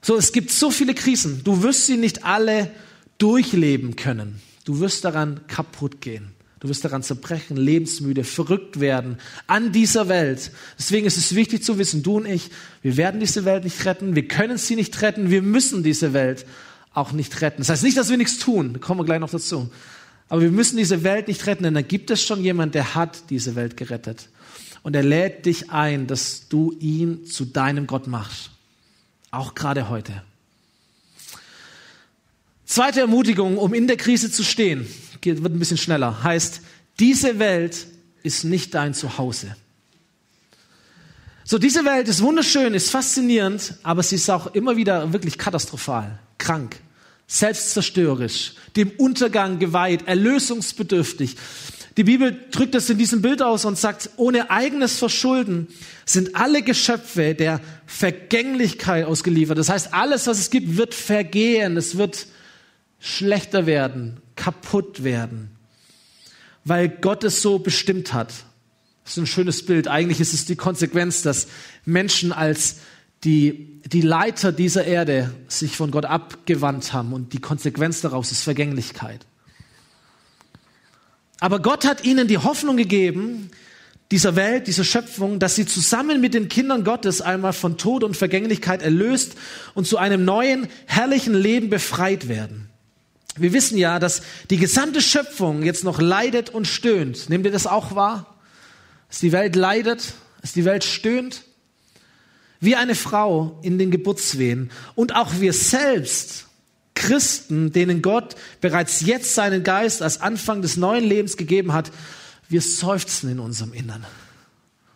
[0.01, 1.43] So, es gibt so viele Krisen.
[1.43, 2.71] Du wirst sie nicht alle
[3.17, 4.41] durchleben können.
[4.63, 6.36] Du wirst daran kaputt gehen.
[6.59, 10.51] Du wirst daran zerbrechen, lebensmüde, verrückt werden an dieser Welt.
[10.77, 12.49] Deswegen ist es wichtig zu wissen, du und ich,
[12.81, 16.45] wir werden diese Welt nicht retten, wir können sie nicht retten, wir müssen diese Welt
[16.93, 17.59] auch nicht retten.
[17.59, 19.69] Das heißt nicht, dass wir nichts tun, da kommen wir gleich noch dazu.
[20.29, 23.29] Aber wir müssen diese Welt nicht retten, denn da gibt es schon jemand, der hat
[23.29, 24.29] diese Welt gerettet.
[24.81, 28.49] Und er lädt dich ein, dass du ihn zu deinem Gott machst.
[29.31, 30.23] Auch gerade heute.
[32.65, 34.87] Zweite Ermutigung, um in der Krise zu stehen,
[35.23, 36.61] wird ein bisschen schneller, heißt,
[36.99, 37.87] diese Welt
[38.23, 39.55] ist nicht dein Zuhause.
[41.43, 46.19] So, diese Welt ist wunderschön, ist faszinierend, aber sie ist auch immer wieder wirklich katastrophal,
[46.37, 46.75] krank,
[47.27, 51.37] selbstzerstörerisch, dem Untergang geweiht, erlösungsbedürftig.
[51.95, 55.67] Die Bibel drückt das in diesem Bild aus und sagt, ohne eigenes Verschulden
[56.05, 59.57] sind alle Geschöpfe der Vergänglichkeit ausgeliefert.
[59.57, 62.27] Das heißt, alles, was es gibt, wird vergehen, es wird
[62.99, 65.49] schlechter werden, kaputt werden,
[66.63, 68.29] weil Gott es so bestimmt hat.
[69.03, 69.89] Das ist ein schönes Bild.
[69.89, 71.47] Eigentlich ist es die Konsequenz, dass
[71.83, 72.77] Menschen als
[73.25, 78.41] die, die Leiter dieser Erde sich von Gott abgewandt haben und die Konsequenz daraus ist
[78.41, 79.25] Vergänglichkeit.
[81.41, 83.51] Aber Gott hat ihnen die Hoffnung gegeben,
[84.11, 88.15] dieser Welt, dieser Schöpfung, dass sie zusammen mit den Kindern Gottes einmal von Tod und
[88.15, 89.35] Vergänglichkeit erlöst
[89.73, 92.66] und zu einem neuen, herrlichen Leben befreit werden.
[93.37, 97.29] Wir wissen ja, dass die gesamte Schöpfung jetzt noch leidet und stöhnt.
[97.29, 98.37] Nehmt ihr das auch wahr?
[99.09, 101.43] Dass die Welt leidet, dass die Welt stöhnt?
[102.59, 104.71] Wie eine Frau in den Geburtswehen.
[104.95, 106.47] Und auch wir selbst,
[106.95, 111.91] Christen, denen Gott bereits jetzt seinen Geist als Anfang des neuen Lebens gegeben hat,
[112.49, 114.05] wir seufzen in unserem Innern.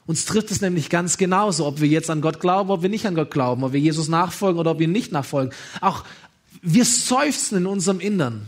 [0.08, 3.06] Uns trifft es nämlich ganz genauso, ob wir jetzt an Gott glauben, ob wir nicht
[3.06, 5.54] an Gott glauben, ob wir Jesus nachfolgen oder ob wir nicht nachfolgen.
[5.80, 6.04] Auch
[6.62, 8.48] wir seufzen in unserem Innern.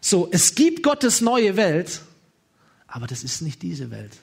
[0.00, 2.00] So, es gibt Gottes neue Welt,
[2.88, 4.16] aber das ist nicht diese Welt.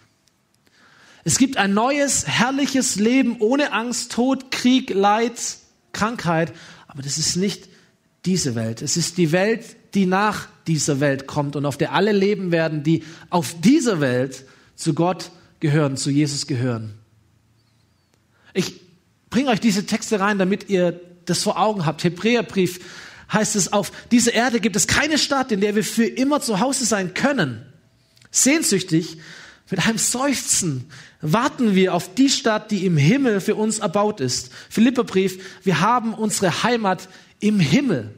[1.24, 5.39] Es gibt ein neues, herrliches Leben ohne Angst, Tod, Krieg, Leid,
[5.93, 6.54] Krankheit,
[6.88, 7.69] aber das ist nicht
[8.26, 8.82] diese Welt.
[8.82, 12.84] Es ist die Welt, die nach dieser Welt kommt und auf der alle leben werden,
[12.84, 14.45] die auf dieser Welt
[14.76, 16.93] zu Gott gehören, zu Jesus gehören.
[18.54, 18.88] Ich
[19.30, 22.04] bringe euch diese Texte rein, damit ihr das vor Augen habt.
[22.04, 22.80] Hebräerbrief
[23.32, 26.60] heißt es, auf dieser Erde gibt es keine Stadt, in der wir für immer zu
[26.60, 27.65] Hause sein können.
[28.32, 29.18] Sehnsüchtig,
[29.70, 30.89] mit einem Seufzen
[31.22, 34.52] warten wir auf die Stadt, die im Himmel für uns erbaut ist.
[34.70, 37.08] Philipperbrief, wir haben unsere Heimat
[37.39, 38.13] im Himmel.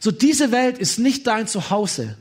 [0.00, 2.16] So diese Welt ist nicht dein Zuhause.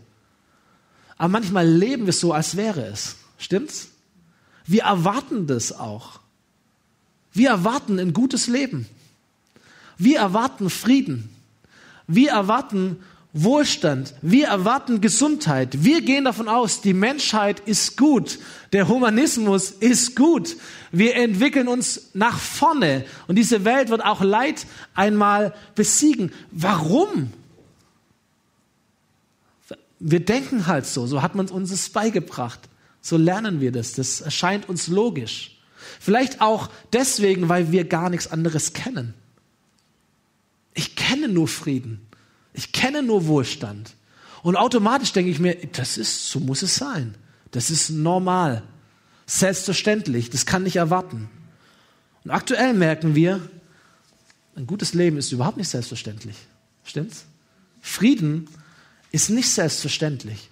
[1.18, 3.18] Aber manchmal leben wir so, als wäre es.
[3.38, 3.90] Stimmt's?
[4.66, 6.20] Wir erwarten das auch.
[7.38, 8.88] Wir erwarten ein gutes Leben.
[9.98, 11.30] Wir erwarten Frieden.
[12.08, 12.98] Wir erwarten
[13.32, 14.16] Wohlstand.
[14.24, 15.84] Wir erwarten Gesundheit.
[15.84, 18.40] Wir gehen davon aus, die Menschheit ist gut.
[18.74, 20.58] Der Humanismus ist gut.
[20.92, 23.06] Wir entwickeln uns nach vorne.
[23.28, 26.32] Und diese Welt wird auch Leid einmal besiegen.
[26.52, 27.32] Warum?
[30.00, 31.06] Wir denken halt so.
[31.06, 32.62] So hat man uns es beigebracht.
[33.02, 33.94] So lernen wir das.
[33.94, 35.57] Das erscheint uns logisch.
[36.00, 39.14] Vielleicht auch deswegen, weil wir gar nichts anderes kennen.
[40.74, 42.08] Ich kenne nur Frieden.
[42.54, 43.96] Ich kenne nur Wohlstand.
[44.44, 47.16] Und automatisch denke ich mir, das ist, so muss es sein.
[47.52, 48.64] Das ist normal.
[49.26, 50.30] Selbstverständlich.
[50.30, 51.30] Das kann nicht erwarten.
[52.24, 53.42] Und aktuell merken wir,
[54.56, 56.36] ein gutes Leben ist überhaupt nicht selbstverständlich.
[56.84, 57.26] Stimmt's?
[57.82, 58.50] Frieden
[59.12, 60.50] ist nicht selbstverständlich.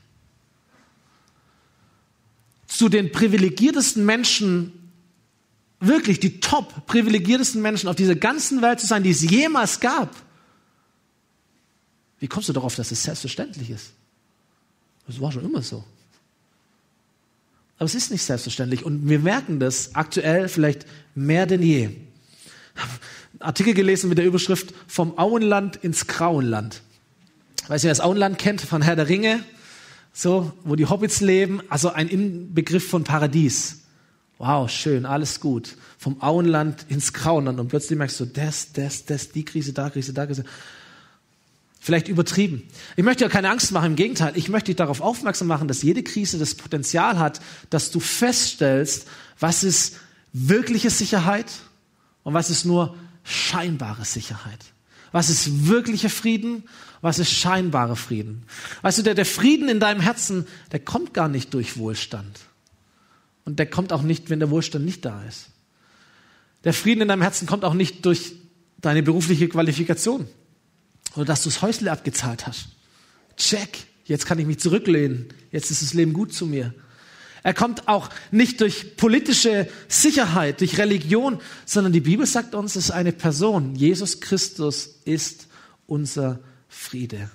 [2.68, 4.85] Zu den privilegiertesten Menschen,
[5.80, 10.16] wirklich die top privilegiertesten Menschen auf dieser ganzen Welt zu sein, die es jemals gab,
[12.20, 13.92] wie kommst du darauf, dass es selbstverständlich ist?
[15.06, 15.84] Das war schon immer so.
[17.78, 21.90] Aber es ist nicht selbstverständlich und wir merken das aktuell vielleicht mehr denn je.
[23.40, 26.82] Artikel gelesen mit der Überschrift vom Auenland ins Grauenland.
[27.68, 29.44] Weiß ihr, wer das Auenland kennt von Herr der Ringe?
[30.14, 33.85] So, wo die Hobbits leben, also ein Inbegriff von Paradies.
[34.38, 35.76] Wow, schön, alles gut.
[35.98, 40.14] Vom Auenland ins Grauenland und plötzlich merkst du, das, das, das, die Krise, da Krise,
[40.14, 40.44] da Krise
[41.80, 42.64] vielleicht übertrieben.
[42.96, 44.34] Ich möchte ja keine Angst machen, im Gegenteil.
[44.36, 49.08] Ich möchte dich darauf aufmerksam machen, dass jede Krise das Potenzial hat, dass du feststellst,
[49.40, 49.98] was ist
[50.34, 51.46] wirkliche Sicherheit
[52.24, 54.60] und was ist nur scheinbare Sicherheit.
[55.12, 56.64] Was ist wirklicher Frieden?
[57.02, 58.44] Was ist scheinbarer Frieden?
[58.82, 62.40] Weißt du, der, der Frieden in deinem Herzen, der kommt gar nicht durch Wohlstand.
[63.46, 65.50] Und der kommt auch nicht, wenn der Wohlstand nicht da ist.
[66.64, 68.34] Der Frieden in deinem Herzen kommt auch nicht durch
[68.82, 70.28] deine berufliche Qualifikation.
[71.16, 72.68] Oder dass du das Häusle abgezahlt hast.
[73.38, 73.86] Check.
[74.06, 75.30] Jetzt kann ich mich zurücklehnen.
[75.52, 76.74] Jetzt ist das Leben gut zu mir.
[77.44, 82.86] Er kommt auch nicht durch politische Sicherheit, durch Religion, sondern die Bibel sagt uns, es
[82.86, 83.76] ist eine Person.
[83.76, 85.48] Jesus Christus ist
[85.86, 87.30] unser Friede.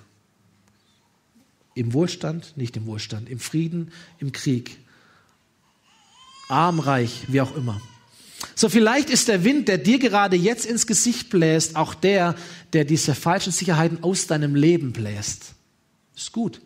[1.75, 4.77] Im Wohlstand, nicht im Wohlstand, im Frieden, im Krieg.
[6.51, 7.81] Arm, reich, wie auch immer.
[8.55, 12.35] So vielleicht ist der Wind, der dir gerade jetzt ins Gesicht bläst, auch der,
[12.73, 15.53] der diese falschen Sicherheiten aus deinem Leben bläst.
[16.15, 16.61] Ist gut.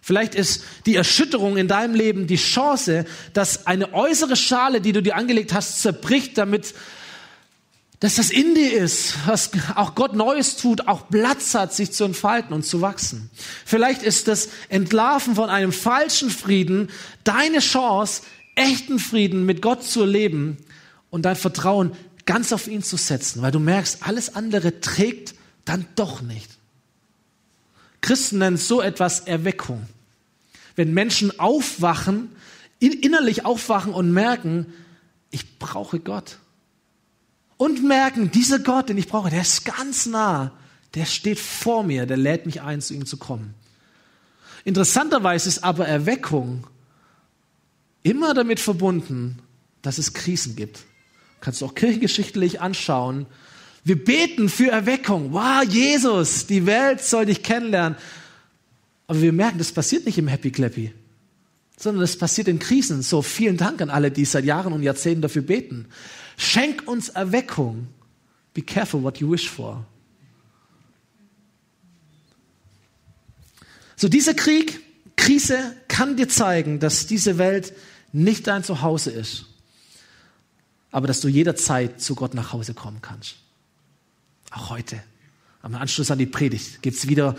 [0.00, 5.02] Vielleicht ist die Erschütterung in deinem Leben die Chance, dass eine äußere Schale, die du
[5.02, 6.74] dir angelegt hast, zerbricht, damit
[8.00, 12.04] dass das in dir ist, was auch Gott Neues tut, auch Platz hat, sich zu
[12.04, 13.30] entfalten und zu wachsen.
[13.64, 16.90] Vielleicht ist das Entlarven von einem falschen Frieden
[17.22, 18.20] deine Chance,
[18.54, 20.58] echten Frieden mit Gott zu erleben
[21.10, 21.92] und dein Vertrauen
[22.26, 26.50] ganz auf ihn zu setzen, weil du merkst, alles andere trägt dann doch nicht.
[28.00, 29.86] Christen nennen so etwas Erweckung.
[30.76, 32.30] Wenn Menschen aufwachen,
[32.78, 34.66] innerlich aufwachen und merken,
[35.30, 36.38] ich brauche Gott.
[37.56, 40.52] Und merken, dieser Gott, den ich brauche, der ist ganz nah.
[40.94, 43.54] Der steht vor mir, der lädt mich ein, zu ihm zu kommen.
[44.64, 46.66] Interessanterweise ist aber Erweckung
[48.04, 49.40] immer damit verbunden,
[49.82, 50.84] dass es Krisen gibt.
[51.40, 53.26] Kannst du auch kirchengeschichtlich anschauen.
[53.82, 55.32] Wir beten für Erweckung.
[55.32, 57.98] Wow, Jesus, die Welt soll dich kennenlernen.
[59.06, 60.92] Aber wir merken, das passiert nicht im Happy Clappy,
[61.76, 63.02] sondern das passiert in Krisen.
[63.02, 65.86] So, vielen Dank an alle, die seit Jahren und Jahrzehnten dafür beten.
[66.36, 67.88] Schenk uns Erweckung.
[68.54, 69.84] Be careful what you wish for.
[73.96, 74.80] So, dieser Krieg,
[75.16, 77.72] Krise kann dir zeigen, dass diese Welt
[78.14, 79.46] nicht dein Zuhause ist
[80.94, 83.34] aber dass du jederzeit zu Gott nach Hause kommen kannst.
[84.52, 85.02] Auch heute.
[85.60, 87.34] Am Anschluss an die Predigt gibt es wieder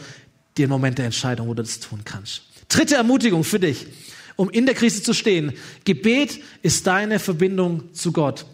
[0.58, 2.42] den Moment der Entscheidung, wo du das tun kannst.
[2.68, 3.88] Dritte Ermutigung für dich,
[4.36, 5.54] um in der Krise zu stehen.
[5.86, 8.46] Gebet ist deine Verbindung zu Gott.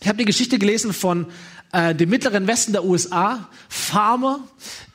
[0.00, 1.26] Ich habe die Geschichte gelesen von
[1.70, 4.40] äh, dem mittleren Westen der USA, Farmer,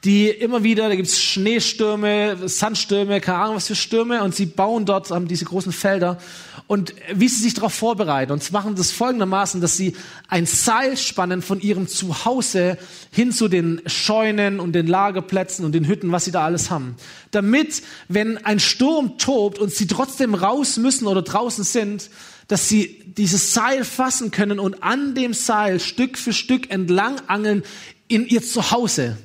[0.04, 4.86] die immer wieder, da gibt's Schneestürme, Sandstürme, keine Ahnung was für Stürme, und sie bauen
[4.86, 6.20] dort haben diese großen Felder.
[6.68, 9.96] Und wie sie sich darauf vorbereiten, und sie machen das folgendermaßen, dass sie
[10.28, 12.78] ein Seil spannen von ihrem Zuhause
[13.10, 16.98] hin zu den Scheunen und den Lagerplätzen und den Hütten, was sie da alles haben.
[17.32, 22.10] Damit, wenn ein Sturm tobt und sie trotzdem raus müssen oder draußen sind,
[22.50, 27.64] dass sie dieses Seil fassen können und an dem Seil Stück für Stück entlang angeln
[28.10, 29.18] in ihr Zuhause,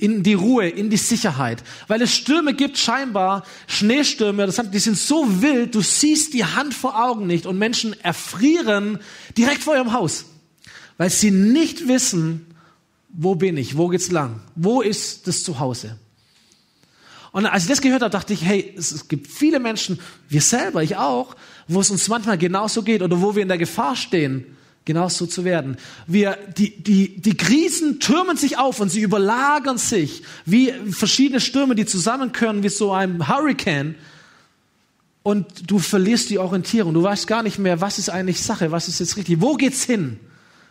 [0.00, 1.62] in die Ruhe, in die Sicherheit.
[1.88, 7.02] Weil es Stürme gibt, scheinbar Schneestürme, die sind so wild, du siehst die Hand vor
[7.02, 8.98] Augen nicht und Menschen erfrieren
[9.36, 10.26] direkt vor ihrem Haus,
[10.98, 12.46] weil sie nicht wissen,
[13.08, 15.98] wo bin ich, wo geht's lang, wo ist das Zuhause.
[17.32, 20.82] Und als ich das gehört habe, dachte ich, hey, es gibt viele Menschen, wir selber,
[20.82, 21.36] ich auch,
[21.68, 25.44] wo es uns manchmal genauso geht oder wo wir in der Gefahr stehen, genauso zu
[25.44, 25.76] werden.
[26.06, 31.74] Wir, die, die, die Krisen türmen sich auf und sie überlagern sich wie verschiedene Stürme,
[31.74, 33.94] die zusammenkönnen, wie so ein Hurricane.
[35.22, 36.94] Und du verlierst die Orientierung.
[36.94, 39.40] Du weißt gar nicht mehr, was ist eigentlich Sache, was ist jetzt richtig.
[39.40, 40.18] Wo geht's hin?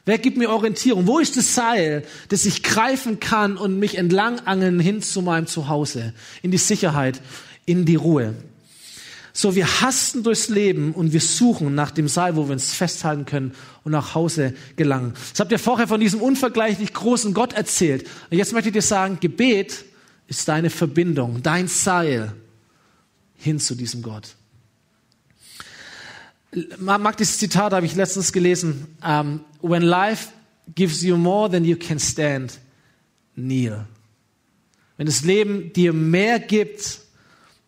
[0.06, 1.06] Wer gibt mir Orientierung?
[1.06, 6.14] Wo ist das Seil, das ich greifen kann und mich entlangangeln hin zu meinem Zuhause,
[6.42, 7.22] in die Sicherheit,
[7.66, 8.34] in die Ruhe?
[9.42, 13.24] So, wir hasten durchs Leben und wir suchen nach dem Seil, wo wir uns festhalten
[13.24, 15.14] können und nach Hause gelangen.
[15.32, 18.06] Das habt ihr vorher von diesem unvergleichlich großen Gott erzählt.
[18.30, 19.86] Und jetzt möchte ich dir sagen, Gebet
[20.28, 22.34] ist deine Verbindung, dein Seil
[23.38, 24.36] hin zu diesem Gott.
[26.78, 28.88] Man mag dieses Zitat, habe ich letztens gelesen.
[29.02, 30.34] Um, When life
[30.76, 32.60] gives you more than you can stand,
[33.36, 33.86] kneel.
[34.98, 37.00] Wenn das Leben dir mehr gibt,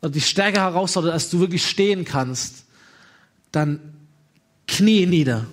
[0.01, 2.65] oder die Stärke herausfordert, als du wirklich stehen kannst,
[3.51, 3.79] dann
[4.67, 5.45] knie nieder.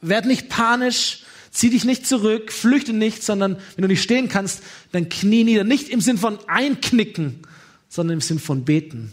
[0.00, 4.62] Werd nicht panisch, zieh dich nicht zurück, flüchte nicht, sondern wenn du nicht stehen kannst,
[4.92, 5.64] dann knie nieder.
[5.64, 7.40] Nicht im Sinn von einknicken,
[7.88, 9.12] sondern im Sinn von beten.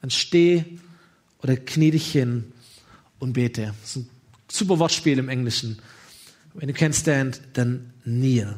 [0.00, 0.64] Dann steh
[1.42, 2.52] oder knie dich hin
[3.18, 3.74] und bete.
[3.80, 4.08] Das ist ein
[4.50, 5.78] super Wortspiel im Englischen.
[6.54, 8.56] Wenn du can't stand, dann kneel.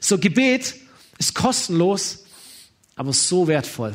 [0.00, 0.74] So, Gebet
[1.18, 2.24] ist kostenlos,
[2.94, 3.94] aber so wertvoll.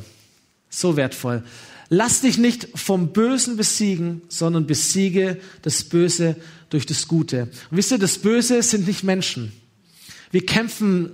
[0.72, 1.44] So wertvoll.
[1.90, 6.38] Lass dich nicht vom Bösen besiegen, sondern besiege das Böse
[6.70, 7.50] durch das Gute.
[7.70, 9.52] Und wisst ihr, das Böse sind nicht Menschen.
[10.32, 11.12] Wir kämpfen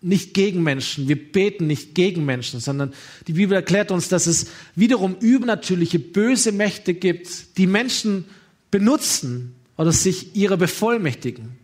[0.00, 2.92] nicht gegen Menschen, wir beten nicht gegen Menschen, sondern
[3.26, 8.24] die Bibel erklärt uns, dass es wiederum übernatürliche böse Mächte gibt, die Menschen
[8.70, 11.58] benutzen oder sich ihrer bevollmächtigen.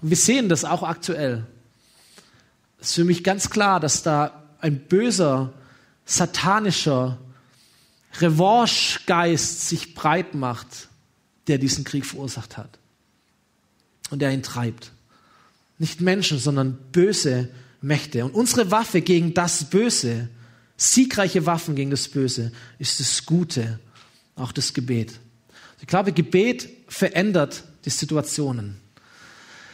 [0.00, 1.44] Und wir sehen das auch aktuell.
[2.80, 5.52] Es ist für mich ganz klar, dass da ein böser
[6.06, 7.18] satanischer
[8.20, 10.88] Revanchegeist sich breit macht,
[11.48, 12.78] der diesen Krieg verursacht hat
[14.10, 14.92] und der ihn treibt.
[15.78, 17.50] Nicht Menschen, sondern böse
[17.82, 18.24] Mächte.
[18.24, 20.28] Und unsere Waffe gegen das Böse,
[20.78, 23.78] siegreiche Waffen gegen das Böse, ist das Gute,
[24.34, 25.12] auch das Gebet.
[25.80, 28.80] Ich glaube, Gebet verändert die Situationen.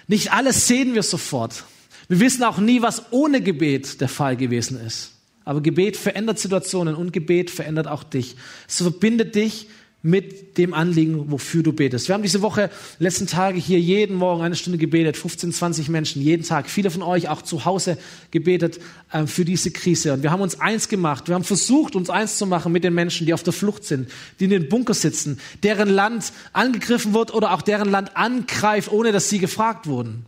[0.08, 1.64] Nicht alles sehen wir sofort.
[2.08, 5.11] Wir wissen auch nie, was ohne Gebet der Fall gewesen ist.
[5.44, 8.36] Aber Gebet verändert Situationen und Gebet verändert auch dich.
[8.68, 9.68] Es verbindet dich
[10.02, 12.08] mit dem Anliegen, wofür du betest.
[12.08, 16.20] Wir haben diese Woche, letzten Tage hier jeden Morgen eine Stunde gebetet, 15, 20 Menschen,
[16.20, 16.68] jeden Tag.
[16.68, 17.96] Viele von euch auch zu Hause
[18.32, 18.80] gebetet
[19.12, 20.12] äh, für diese Krise.
[20.12, 21.28] Und wir haben uns eins gemacht.
[21.28, 24.10] Wir haben versucht, uns eins zu machen mit den Menschen, die auf der Flucht sind,
[24.40, 29.12] die in den Bunker sitzen, deren Land angegriffen wird oder auch deren Land angreift, ohne
[29.12, 30.26] dass sie gefragt wurden.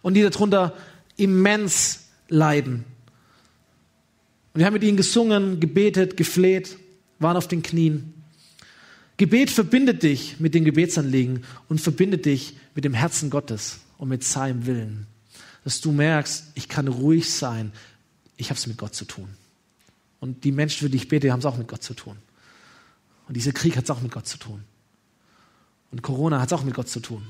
[0.00, 0.74] Und die darunter
[1.16, 2.84] immens leiden.
[4.52, 6.76] Und wir haben mit ihnen gesungen, gebetet, gefleht,
[7.18, 8.14] waren auf den Knien.
[9.16, 14.22] Gebet verbindet dich mit den Gebetsanliegen und verbindet dich mit dem Herzen Gottes und mit
[14.22, 15.06] seinem Willen.
[15.64, 17.72] Dass du merkst, ich kann ruhig sein,
[18.36, 19.28] ich habe es mit Gott zu tun.
[20.20, 22.16] Und die Menschen, für die ich bete, haben es auch mit Gott zu tun.
[23.26, 24.62] Und dieser Krieg hat es auch mit Gott zu tun.
[25.90, 27.26] Und Corona hat es auch mit Gott zu tun.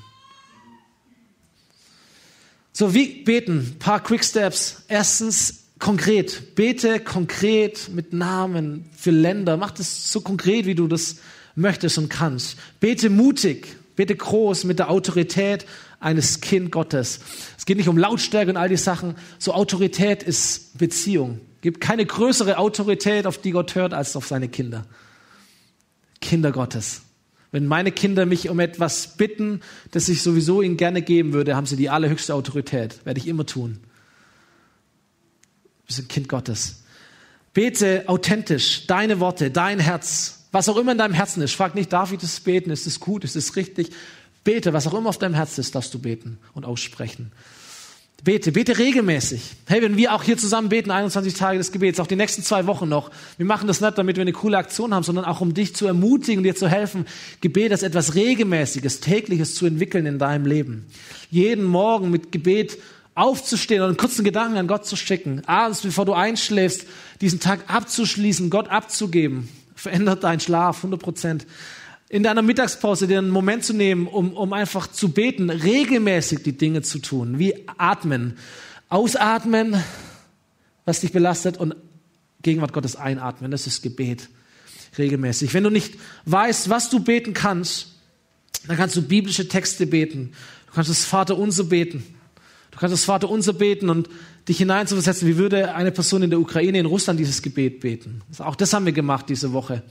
[2.72, 3.58] So, wie beten?
[3.58, 4.84] Ein paar Quick Steps.
[4.88, 6.54] Erstens, konkret.
[6.54, 9.56] Bete konkret mit Namen für Länder.
[9.56, 11.16] Mach das so konkret, wie du das
[11.54, 12.56] möchtest und kannst.
[12.80, 13.76] Bete mutig.
[13.96, 15.66] Bete groß mit der Autorität
[15.98, 17.20] eines Kind Gottes.
[17.56, 19.16] Es geht nicht um Lautstärke und all die Sachen.
[19.38, 21.40] So Autorität ist Beziehung.
[21.60, 24.86] Gibt keine größere Autorität, auf die Gott hört, als auf seine Kinder.
[26.20, 27.02] Kinder Gottes.
[27.50, 31.66] Wenn meine Kinder mich um etwas bitten, das ich sowieso ihnen gerne geben würde, haben
[31.66, 33.04] sie die allerhöchste Autorität.
[33.04, 33.80] Werde ich immer tun
[35.88, 36.82] bist ein Kind Gottes.
[37.54, 41.54] Bete authentisch, deine Worte, dein Herz, was auch immer in deinem Herzen ist.
[41.54, 42.70] Frag nicht, darf ich das beten?
[42.70, 43.24] Ist es gut?
[43.24, 43.90] Ist es richtig?
[44.44, 47.32] Bete, was auch immer auf deinem Herzen ist, darfst du beten und aussprechen.
[48.24, 49.42] Bete, bete regelmäßig.
[49.66, 52.66] Hey, wenn wir auch hier zusammen beten, 21 Tage des Gebets, auch die nächsten zwei
[52.66, 53.10] Wochen noch.
[53.36, 55.86] Wir machen das nicht, damit wir eine coole Aktion haben, sondern auch um dich zu
[55.86, 57.06] ermutigen, dir zu helfen,
[57.40, 60.86] Gebet als etwas Regelmäßiges, Tägliches zu entwickeln in deinem Leben.
[61.30, 62.78] Jeden Morgen mit Gebet
[63.18, 66.86] aufzustehen und einen kurzen Gedanken an Gott zu schicken, abends, bevor du einschläfst,
[67.20, 71.46] diesen Tag abzuschließen, Gott abzugeben, verändert deinen Schlaf 100 Prozent.
[72.08, 76.56] In deiner Mittagspause dir einen Moment zu nehmen, um, um einfach zu beten, regelmäßig die
[76.56, 78.38] Dinge zu tun, wie atmen.
[78.88, 79.76] Ausatmen,
[80.86, 81.74] was dich belastet und
[82.42, 83.50] Gegenwart Gottes einatmen.
[83.50, 84.28] Das ist Gebet
[84.96, 85.52] regelmäßig.
[85.52, 87.88] Wenn du nicht weißt, was du beten kannst,
[88.68, 90.32] dann kannst du biblische Texte beten.
[90.68, 92.02] Du kannst das Vater unser beten.
[92.78, 94.08] Du kannst das Vater unser beten und
[94.48, 98.22] dich hineinzuversetzen, wie würde eine Person in der Ukraine, in Russland dieses Gebet beten.
[98.38, 99.82] Auch das haben wir gemacht diese Woche.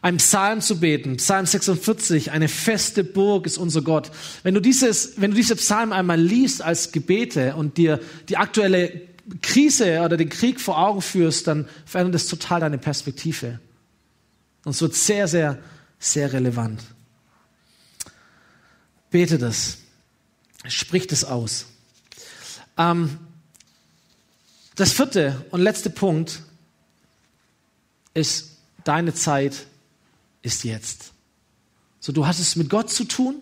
[0.00, 4.12] Ein Psalm zu beten, Psalm 46, eine feste Burg ist unser Gott.
[4.44, 8.92] Wenn du dieses, wenn du diese Psalmen einmal liest als Gebete und dir die aktuelle
[9.42, 13.58] Krise oder den Krieg vor Augen führst, dann verändert das total deine Perspektive.
[14.64, 15.58] Und es wird sehr, sehr,
[15.98, 16.80] sehr relevant.
[19.10, 19.78] Bete das.
[20.68, 21.66] Sprich das aus.
[22.80, 23.18] Ähm,
[24.74, 26.42] das vierte und letzte Punkt
[28.14, 29.66] ist, deine Zeit
[30.40, 31.12] ist jetzt.
[32.00, 33.36] So, du hast es mit Gott zu tun.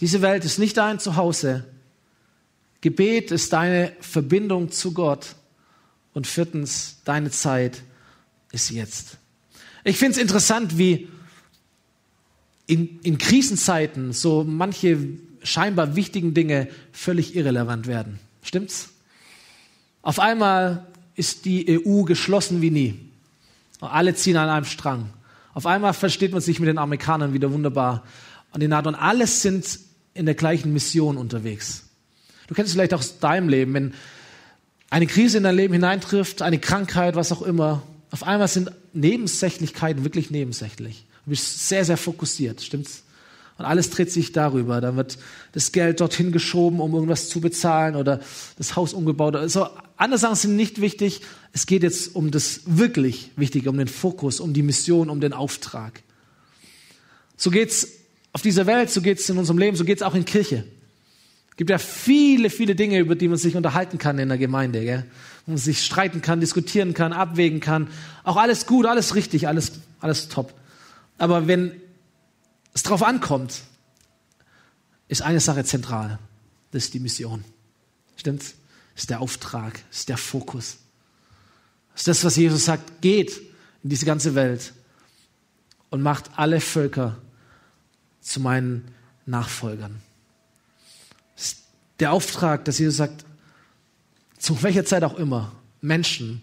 [0.00, 1.64] Diese Welt ist nicht dein Zuhause.
[2.82, 5.34] Gebet ist deine Verbindung zu Gott.
[6.12, 7.82] Und viertens, deine Zeit
[8.52, 9.16] ist jetzt.
[9.84, 11.08] Ich finde es interessant, wie
[12.66, 14.98] in, in Krisenzeiten so manche
[15.44, 18.18] scheinbar wichtigen Dinge völlig irrelevant werden.
[18.42, 18.90] Stimmt's?
[20.02, 23.00] Auf einmal ist die EU geschlossen wie nie.
[23.80, 25.10] Alle ziehen an einem Strang.
[25.52, 28.02] Auf einmal versteht man sich mit den Amerikanern wieder wunderbar.
[28.52, 29.78] Und die NATO und alles sind
[30.14, 31.84] in der gleichen Mission unterwegs.
[32.46, 33.94] Du kennst es vielleicht auch aus deinem Leben, wenn
[34.90, 40.04] eine Krise in dein Leben hineintrifft, eine Krankheit, was auch immer, auf einmal sind Nebensächlichkeiten
[40.04, 41.04] wirklich nebensächlich.
[41.24, 43.03] Du bist sehr, sehr fokussiert, stimmt's?
[43.56, 44.80] Und alles dreht sich darüber.
[44.80, 45.18] Dann wird
[45.52, 48.20] das Geld dorthin geschoben, um irgendwas zu bezahlen oder
[48.58, 49.36] das Haus umgebaut.
[49.36, 51.20] Also andere Sachen sind nicht wichtig.
[51.52, 55.32] Es geht jetzt um das wirklich Wichtige, um den Fokus, um die Mission, um den
[55.32, 56.02] Auftrag.
[57.36, 57.88] So geht's
[58.32, 60.64] auf dieser Welt, so geht's in unserem Leben, so geht's auch in Kirche.
[61.50, 64.82] Es gibt ja viele, viele Dinge, über die man sich unterhalten kann in der Gemeinde.
[64.82, 65.04] Gell?
[65.46, 67.88] wo man sich streiten kann, diskutieren kann, abwägen kann.
[68.22, 70.54] Auch alles gut, alles richtig, alles, alles top.
[71.18, 71.72] Aber wenn
[72.74, 73.62] es darauf ankommt,
[75.08, 76.18] ist eine Sache zentral.
[76.72, 77.44] Das ist die Mission.
[78.16, 78.54] Stimmt's?
[78.94, 80.78] Das ist der Auftrag, das ist der Fokus.
[81.92, 83.40] Das ist das, was Jesus sagt, geht
[83.82, 84.72] in diese ganze Welt
[85.90, 87.16] und macht alle Völker
[88.20, 88.88] zu meinen
[89.26, 90.00] Nachfolgern.
[91.36, 91.62] Das ist
[92.00, 93.24] der Auftrag, dass Jesus sagt,
[94.38, 96.42] zu welcher Zeit auch immer, Menschen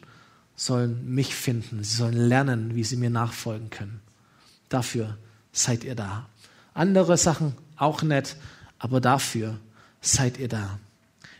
[0.56, 1.84] sollen mich finden.
[1.84, 4.02] Sie sollen lernen, wie sie mir nachfolgen können.
[4.70, 5.18] Dafür
[5.52, 6.28] seid ihr da.
[6.74, 8.36] Andere Sachen auch nett,
[8.80, 9.60] aber dafür
[10.02, 10.80] seid ihr da.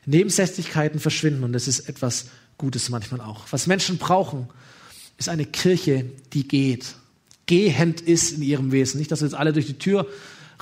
[0.06, 3.46] Nebensächlichkeiten verschwinden und das ist etwas Gutes manchmal auch.
[3.52, 4.48] Was Menschen brauchen,
[5.18, 6.96] ist eine Kirche, die geht.
[7.46, 9.00] Gehend ist in ihrem Wesen.
[9.00, 10.08] Nicht, dass wir jetzt alle durch die Tür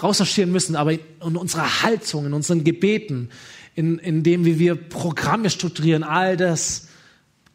[0.02, 3.30] rausmarschieren müssen, aber in unserer Haltung, in unseren Gebeten,
[3.76, 6.88] in, in dem, wie wir Programme strukturieren, all das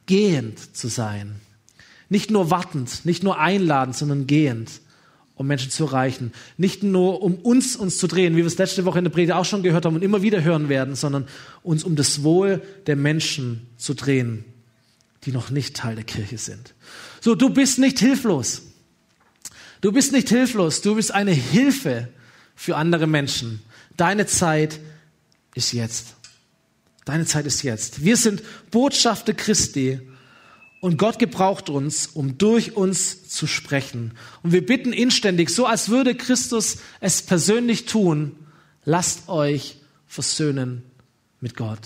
[0.06, 1.40] gehend zu sein.
[2.08, 4.70] Nicht nur wartend, nicht nur einladend, sondern gehend,
[5.36, 6.32] um Menschen zu erreichen.
[6.56, 9.32] Nicht nur um uns uns zu drehen, wie wir es letzte Woche in der Predigt
[9.32, 11.26] auch schon gehört haben und immer wieder hören werden, sondern
[11.62, 14.44] uns um das Wohl der Menschen zu drehen,
[15.24, 16.74] die noch nicht Teil der Kirche sind.
[17.20, 18.62] So, du bist nicht hilflos.
[19.80, 20.82] Du bist nicht hilflos.
[20.82, 22.08] Du bist eine Hilfe
[22.54, 23.60] für andere Menschen.
[23.96, 24.78] Deine Zeit
[25.54, 26.14] ist jetzt.
[27.04, 28.04] Deine Zeit ist jetzt.
[28.04, 30.00] Wir sind Botschafter Christi
[30.84, 34.12] und Gott gebraucht uns, um durch uns zu sprechen.
[34.42, 38.36] Und wir bitten inständig, so als würde Christus es persönlich tun,
[38.84, 40.82] lasst euch versöhnen
[41.40, 41.78] mit Gott.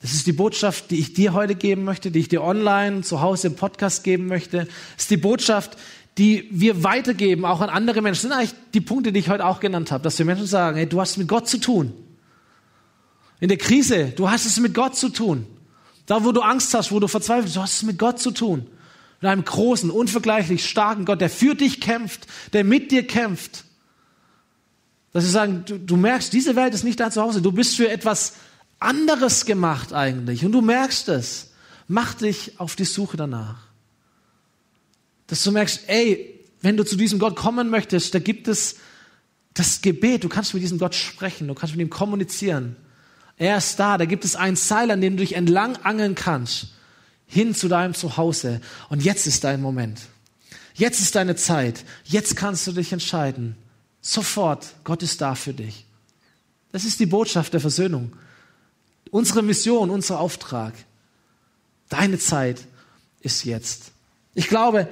[0.00, 3.20] Das ist die Botschaft, die ich dir heute geben möchte, die ich dir online zu
[3.20, 4.60] Hause im Podcast geben möchte.
[4.60, 5.76] Das ist die Botschaft,
[6.16, 8.30] die wir weitergeben, auch an andere Menschen.
[8.30, 10.78] Das sind eigentlich die Punkte, die ich heute auch genannt habe, dass wir Menschen sagen,
[10.78, 11.92] hey, du hast mit Gott zu tun.
[13.40, 15.46] In der Krise, du hast es mit Gott zu tun.
[16.12, 18.66] Da, wo du Angst hast, wo du verzweifelst, du hast es mit Gott zu tun.
[19.22, 23.64] Mit einem großen, unvergleichlich starken Gott, der für dich kämpft, der mit dir kämpft.
[25.12, 27.40] Dass sie sagen, du, du merkst, diese Welt ist nicht dein Zuhause.
[27.40, 28.34] Du bist für etwas
[28.78, 30.44] anderes gemacht eigentlich.
[30.44, 31.52] Und du merkst es.
[31.88, 33.72] Mach dich auf die Suche danach
[35.32, 38.76] dass du merkst, ey, wenn du zu diesem Gott kommen möchtest, da gibt es
[39.54, 40.24] das Gebet.
[40.24, 42.76] Du kannst mit diesem Gott sprechen, du kannst mit ihm kommunizieren.
[43.42, 46.68] Er ist da, da gibt es einen Seil, an dem du dich entlang angeln kannst,
[47.26, 48.60] hin zu deinem Zuhause.
[48.88, 49.98] Und jetzt ist dein Moment.
[50.74, 51.84] Jetzt ist deine Zeit.
[52.04, 53.56] Jetzt kannst du dich entscheiden.
[54.00, 55.86] Sofort, Gott ist da für dich.
[56.70, 58.12] Das ist die Botschaft der Versöhnung.
[59.10, 60.74] Unsere Mission, unser Auftrag.
[61.88, 62.60] Deine Zeit
[63.22, 63.90] ist jetzt.
[64.34, 64.88] Ich glaube,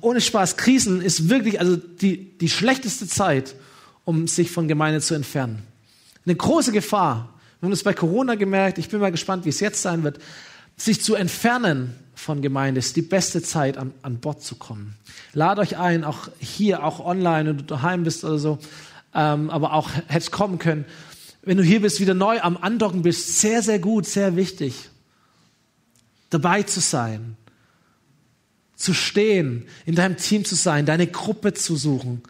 [0.00, 3.54] ohne Spaß, Krisen ist wirklich also die, die schlechteste Zeit,
[4.04, 5.62] um sich von Gemeinde zu entfernen.
[6.26, 9.60] Eine große Gefahr Wir haben es bei Corona gemerkt, ich bin mal gespannt, wie es
[9.60, 10.18] jetzt sein wird.
[10.76, 14.96] Sich zu entfernen von Gemeinde ist die beste Zeit, an, an Bord zu kommen.
[15.32, 18.58] Lad euch ein, auch hier, auch online, wenn du daheim bist oder so,
[19.14, 20.84] ähm, aber auch hättest kommen können.
[21.42, 24.90] Wenn du hier bist, wieder neu am Andocken bist, sehr, sehr gut, sehr wichtig,
[26.28, 27.36] dabei zu sein,
[28.74, 32.22] zu stehen, in deinem Team zu sein, deine Gruppe zu suchen,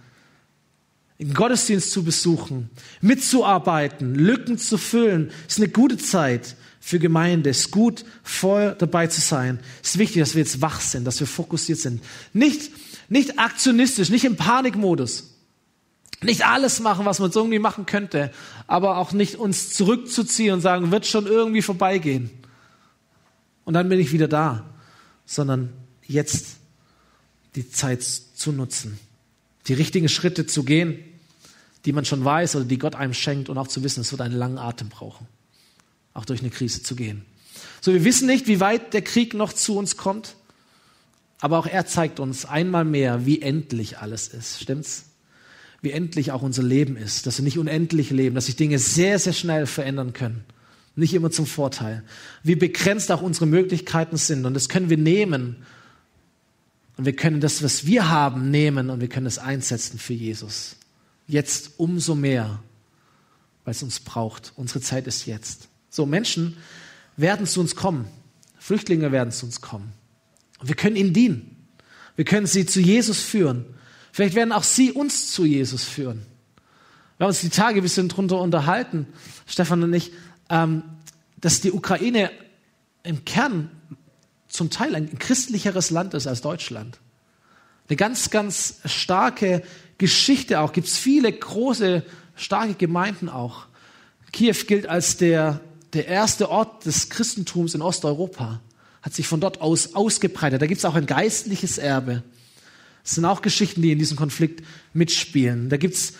[1.18, 7.50] den Gottesdienst zu besuchen, mitzuarbeiten, Lücken zu füllen, ist eine gute Zeit für Gemeinde.
[7.50, 9.58] Es ist gut, voll dabei zu sein.
[9.82, 12.02] Es ist wichtig, dass wir jetzt wach sind, dass wir fokussiert sind.
[12.32, 12.70] Nicht,
[13.08, 15.32] nicht aktionistisch, nicht im Panikmodus.
[16.22, 18.32] Nicht alles machen, was man so irgendwie machen könnte,
[18.66, 22.30] aber auch nicht uns zurückzuziehen und sagen, wird schon irgendwie vorbeigehen.
[23.64, 24.64] Und dann bin ich wieder da,
[25.26, 25.72] sondern
[26.06, 26.56] jetzt
[27.54, 28.98] die Zeit zu nutzen,
[29.66, 30.98] die richtigen Schritte zu gehen,
[31.86, 34.20] die man schon weiß oder die Gott einem schenkt und auch zu wissen, es wird
[34.20, 35.26] einen langen Atem brauchen,
[36.12, 37.24] auch durch eine Krise zu gehen.
[37.80, 40.34] So, wir wissen nicht, wie weit der Krieg noch zu uns kommt,
[41.40, 44.60] aber auch er zeigt uns einmal mehr, wie endlich alles ist.
[44.60, 45.04] Stimmt's?
[45.82, 49.18] Wie endlich auch unser Leben ist, dass wir nicht unendlich leben, dass sich Dinge sehr,
[49.18, 50.44] sehr schnell verändern können.
[50.96, 52.02] Nicht immer zum Vorteil.
[52.42, 54.46] Wie begrenzt auch unsere Möglichkeiten sind.
[54.46, 55.56] Und das können wir nehmen
[56.96, 60.76] und wir können das, was wir haben, nehmen und wir können es einsetzen für Jesus.
[61.26, 62.62] Jetzt umso mehr,
[63.64, 64.52] weil es uns braucht.
[64.56, 65.68] Unsere Zeit ist jetzt.
[65.90, 66.56] So, Menschen
[67.16, 68.06] werden zu uns kommen.
[68.58, 69.92] Flüchtlinge werden zu uns kommen.
[70.58, 71.56] Und wir können ihnen dienen.
[72.16, 73.66] Wir können sie zu Jesus führen.
[74.12, 76.24] Vielleicht werden auch sie uns zu Jesus führen.
[77.18, 79.06] Wir haben uns die Tage ein bisschen drunter unterhalten,
[79.46, 80.12] Stefan und ich,
[80.50, 80.82] ähm,
[81.38, 82.30] dass die Ukraine
[83.02, 83.70] im Kern
[84.48, 86.98] zum Teil ein christlicheres Land ist als Deutschland.
[87.88, 89.62] Eine ganz, ganz starke
[89.98, 90.72] Geschichte auch.
[90.72, 92.02] Gibt es viele große,
[92.34, 93.66] starke Gemeinden auch.
[94.32, 95.60] Kiew gilt als der,
[95.92, 98.60] der erste Ort des Christentums in Osteuropa.
[99.02, 100.60] Hat sich von dort aus ausgebreitet.
[100.60, 102.22] Da gibt es auch ein geistliches Erbe.
[103.02, 105.68] Das sind auch Geschichten, die in diesem Konflikt mitspielen.
[105.68, 106.14] Da gibt es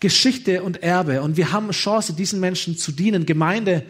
[0.00, 1.22] Geschichte und Erbe.
[1.22, 3.84] Und wir haben Chance, diesen Menschen zu dienen, Gemeinde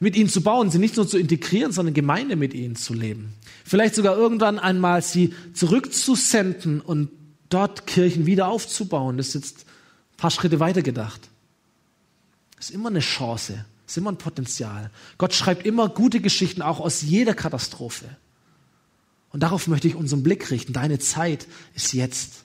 [0.00, 3.34] mit ihnen zu bauen, sie nicht nur zu integrieren, sondern Gemeinde mit ihnen zu leben.
[3.64, 7.10] Vielleicht sogar irgendwann einmal sie zurückzusenden und
[7.50, 9.18] dort Kirchen wieder aufzubauen.
[9.18, 11.28] Das ist jetzt ein paar Schritte weiter gedacht.
[12.56, 14.90] Das ist immer eine Chance, ist immer ein Potenzial.
[15.18, 18.16] Gott schreibt immer gute Geschichten, auch aus jeder Katastrophe.
[19.32, 20.72] Und darauf möchte ich unseren Blick richten.
[20.72, 22.44] Deine Zeit ist jetzt.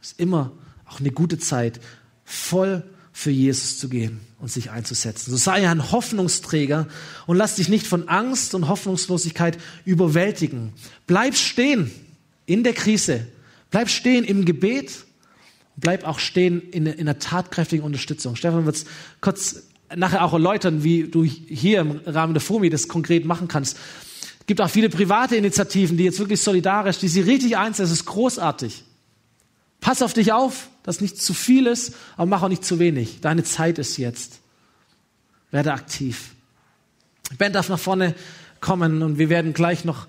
[0.00, 0.52] Es ist immer
[0.86, 1.80] auch eine gute Zeit,
[2.24, 5.30] voll für Jesus zu gehen und sich einzusetzen.
[5.30, 6.88] So sei ein Hoffnungsträger
[7.26, 10.72] und lass dich nicht von Angst und Hoffnungslosigkeit überwältigen.
[11.06, 11.90] Bleib stehen
[12.46, 13.26] in der Krise.
[13.70, 15.04] Bleib stehen im Gebet.
[15.76, 18.36] Bleib auch stehen in, in der tatkräftigen Unterstützung.
[18.36, 18.84] Stefan wird es
[19.20, 19.62] kurz
[19.96, 23.76] nachher auch erläutern, wie du hier im Rahmen der FOMI das konkret machen kannst.
[24.40, 27.82] Es gibt auch viele private Initiativen, die jetzt wirklich solidarisch, die sie richtig einsetzen.
[27.82, 28.84] Das ist großartig.
[29.80, 33.20] Pass auf dich auf, dass nicht zu viel ist, aber mach auch nicht zu wenig.
[33.20, 34.40] Deine Zeit ist jetzt.
[35.50, 36.30] Werde aktiv.
[37.38, 38.14] Band darf nach vorne
[38.60, 40.06] kommen und wir werden gleich noch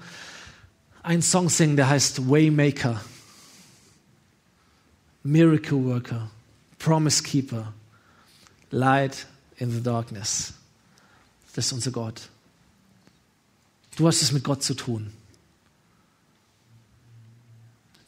[1.04, 3.02] einen Song singen, der heißt Waymaker,
[5.24, 6.32] Miracle Worker,
[6.80, 7.74] Promise Keeper,
[8.72, 10.54] Light in the Darkness.
[11.54, 12.30] Das ist unser Gott.
[13.96, 15.12] Du hast es mit Gott zu tun.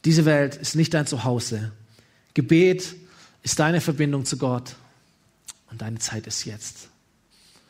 [0.04, 1.72] Diese Welt ist nicht dein Zuhause.
[2.34, 2.96] Gebet
[3.42, 4.74] ist deine Verbindung zu Gott
[5.70, 6.88] und deine Zeit ist jetzt.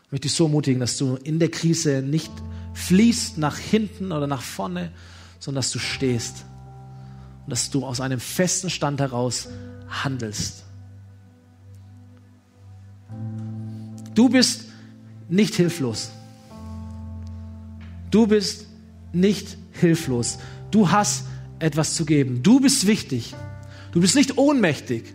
[0.06, 2.32] Ich möchte dich so ermutigen, dass du in der Krise nicht
[2.72, 4.92] fließt nach hinten oder nach vorne,
[5.38, 6.44] sondern dass du stehst
[7.44, 9.48] und dass du aus einem festen Stand heraus
[9.88, 10.64] handelst.
[14.14, 14.66] Du bist
[15.28, 16.10] nicht hilflos.
[18.10, 18.66] Du bist
[19.12, 20.38] nicht hilflos.
[20.70, 21.26] Du hast
[21.58, 22.42] etwas zu geben.
[22.42, 23.34] Du bist wichtig.
[23.92, 25.14] Du bist nicht ohnmächtig.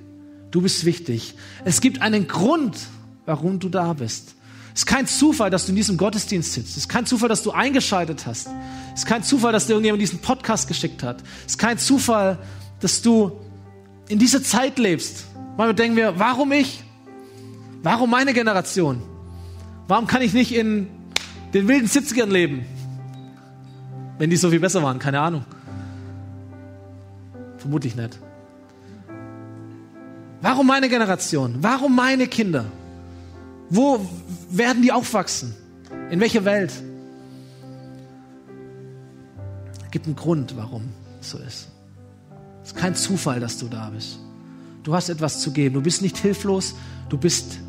[0.51, 1.35] Du bist wichtig.
[1.63, 2.77] Es gibt einen Grund,
[3.25, 4.35] warum du da bist.
[4.79, 6.69] Es ist kein Zufall, dass du in diesem Gottesdienst sitzt.
[6.69, 8.47] Es ist kein Zufall, dass du eingeschaltet hast.
[8.93, 11.21] Es ist kein Zufall, dass dir irgendjemand diesen Podcast geschickt hat.
[11.45, 12.37] Es ist kein Zufall,
[12.79, 13.41] dass du
[14.07, 15.25] in dieser Zeit lebst.
[15.57, 16.81] Manchmal denken wir, warum ich?
[17.83, 19.01] Warum meine Generation?
[19.89, 20.87] Warum kann ich nicht in
[21.53, 22.65] den wilden 70ern leben?
[24.17, 25.43] Wenn die so viel besser waren, keine Ahnung.
[27.57, 28.17] Vermutlich nicht.
[30.41, 31.57] Warum meine Generation?
[31.59, 32.63] Warum meine Kinder?
[33.69, 34.05] Wo
[34.49, 35.53] werden die aufwachsen?
[36.09, 36.71] In welcher Welt?
[39.85, 40.83] Es gibt einen Grund, warum
[41.21, 41.69] es so ist.
[42.63, 44.19] Es ist kein Zufall, dass du da bist.
[44.83, 45.75] Du hast etwas zu geben.
[45.75, 46.75] Du bist nicht hilflos,
[47.09, 47.59] du bist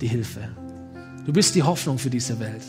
[0.00, 0.48] die Hilfe.
[1.24, 2.62] Du bist die Hoffnung für diese Welt.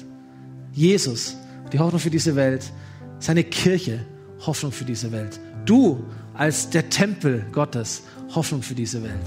[0.73, 1.35] Jesus,
[1.71, 2.71] die Hoffnung für diese Welt.
[3.19, 4.05] Seine Kirche,
[4.45, 5.39] Hoffnung für diese Welt.
[5.65, 6.03] Du
[6.33, 8.03] als der Tempel Gottes,
[8.33, 9.25] Hoffnung für diese Welt.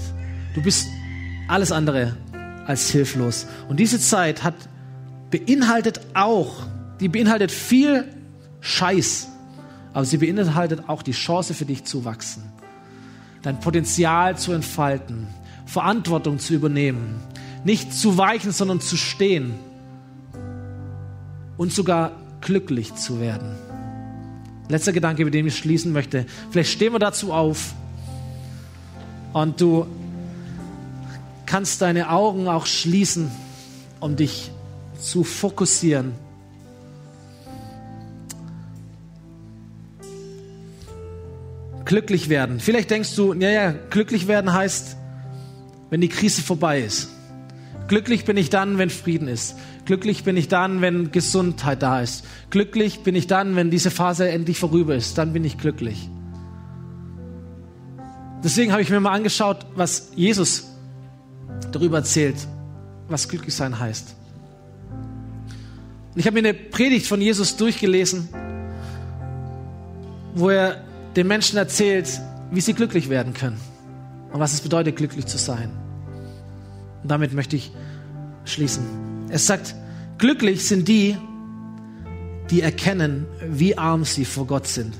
[0.55, 0.87] Du bist
[1.47, 2.15] alles andere
[2.65, 3.47] als hilflos.
[3.69, 4.55] Und diese Zeit hat
[5.29, 6.63] beinhaltet auch,
[6.99, 8.05] die beinhaltet viel
[8.61, 9.29] Scheiß,
[9.93, 12.43] aber sie beinhaltet auch die Chance für dich zu wachsen,
[13.41, 15.27] dein Potenzial zu entfalten,
[15.65, 17.19] Verantwortung zu übernehmen,
[17.63, 19.53] nicht zu weichen, sondern zu stehen
[21.57, 22.11] und sogar
[22.41, 23.55] glücklich zu werden.
[24.69, 26.25] Letzter Gedanke, mit dem ich schließen möchte.
[26.51, 27.73] Vielleicht stehen wir dazu auf
[29.33, 29.87] und du
[31.53, 33.29] kannst deine Augen auch schließen,
[33.99, 34.49] um dich
[34.99, 36.13] zu fokussieren.
[41.85, 42.59] Glücklich werden.
[42.59, 44.97] Vielleicht denkst du, ja, ja, glücklich werden heißt,
[45.91, 47.09] wenn die Krise vorbei ist.
[47.87, 49.55] Glücklich bin ich dann, wenn Frieden ist.
[49.85, 52.25] Glücklich bin ich dann, wenn Gesundheit da ist.
[52.49, 55.19] Glücklich bin ich dann, wenn diese Phase endlich vorüber ist.
[55.19, 56.09] Dann bin ich glücklich.
[58.43, 60.72] Deswegen habe ich mir mal angeschaut, was Jesus
[61.71, 62.35] darüber erzählt,
[63.07, 64.15] was glücklich sein heißt.
[66.13, 68.29] Und ich habe mir eine Predigt von Jesus durchgelesen,
[70.35, 70.83] wo er
[71.15, 72.07] den Menschen erzählt,
[72.51, 73.59] wie sie glücklich werden können
[74.31, 75.71] und was es bedeutet, glücklich zu sein.
[77.01, 77.71] Und damit möchte ich
[78.45, 78.83] schließen.
[79.29, 79.75] Es sagt,
[80.17, 81.17] glücklich sind die,
[82.49, 84.93] die erkennen, wie arm sie vor Gott sind.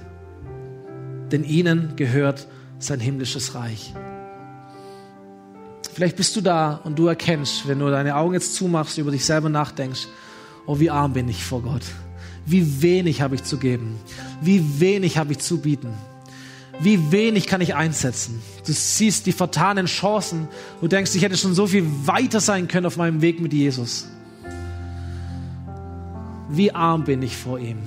[1.31, 2.47] Denn ihnen gehört
[2.79, 3.93] sein himmlisches Reich.
[5.93, 9.25] Vielleicht bist du da und du erkennst, wenn du deine Augen jetzt zumachst, über dich
[9.25, 10.07] selber nachdenkst,
[10.65, 11.83] oh, wie arm bin ich vor Gott.
[12.45, 13.99] Wie wenig habe ich zu geben.
[14.41, 15.93] Wie wenig habe ich zu bieten.
[16.79, 18.41] Wie wenig kann ich einsetzen.
[18.65, 20.47] Du siehst die vertanen Chancen.
[20.81, 24.07] Du denkst, ich hätte schon so viel weiter sein können auf meinem Weg mit Jesus.
[26.49, 27.77] Wie arm bin ich vor ihm.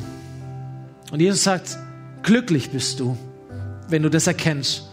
[1.11, 1.77] Und Jesus sagt,
[2.23, 3.17] glücklich bist du,
[3.89, 4.85] wenn du das erkennst.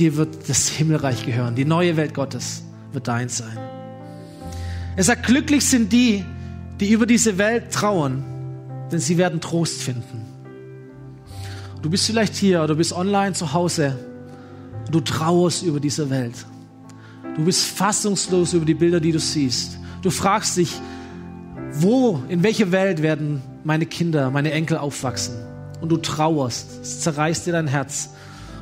[0.00, 1.54] Dir wird das Himmelreich gehören.
[1.56, 3.58] Die neue Welt Gottes wird dein sein.
[4.96, 6.24] Er sagt, glücklich sind die,
[6.80, 8.24] die über diese Welt trauern,
[8.90, 10.24] denn sie werden Trost finden.
[11.82, 13.98] Du bist vielleicht hier oder bist online zu Hause.
[14.90, 16.46] Du trauerst über diese Welt.
[17.36, 19.78] Du bist fassungslos über die Bilder, die du siehst.
[20.00, 20.80] Du fragst dich,
[21.74, 25.34] wo, in welche Welt werden meine Kinder, meine Enkel aufwachsen?
[25.82, 26.80] Und du trauerst.
[26.80, 28.08] Es zerreißt dir dein Herz.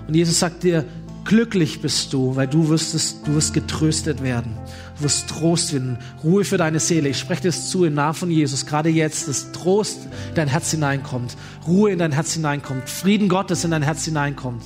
[0.08, 0.84] Und Jesus sagt dir,
[1.28, 4.56] glücklich bist du, weil du wirst, es, du wirst getröstet werden.
[4.96, 7.10] Du wirst Trost finden, Ruhe für deine Seele.
[7.10, 10.70] Ich spreche das zu im Namen von Jesus, gerade jetzt, dass Trost in dein Herz
[10.70, 14.62] hineinkommt, Ruhe in dein Herz hineinkommt, Frieden Gottes in dein Herz hineinkommt.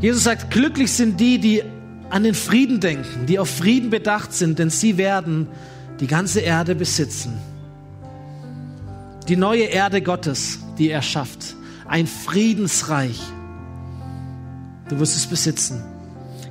[0.00, 1.62] Jesus sagt, glücklich sind die, die
[2.08, 5.48] an den Frieden denken, die auf Frieden bedacht sind, denn sie werden
[6.00, 7.34] die ganze Erde besitzen.
[9.28, 11.56] Die neue Erde Gottes, die er schafft.
[11.86, 13.20] Ein Friedensreich.
[14.88, 15.82] Du wirst es besitzen.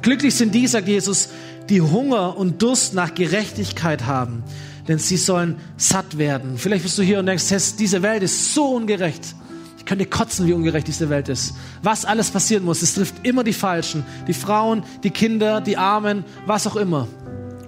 [0.02, 1.30] Glücklich sind die, sagt Jesus,
[1.70, 4.44] die Hunger und Durst nach Gerechtigkeit haben,
[4.88, 6.58] denn sie sollen satt werden.
[6.58, 7.46] Vielleicht bist du hier und denkst,
[7.80, 9.36] diese Welt ist so ungerecht.
[9.80, 11.56] Ich könnte kotzen, wie ungerecht diese Welt ist.
[11.82, 14.04] Was alles passieren muss, es trifft immer die Falschen.
[14.28, 17.08] Die Frauen, die Kinder, die Armen, was auch immer.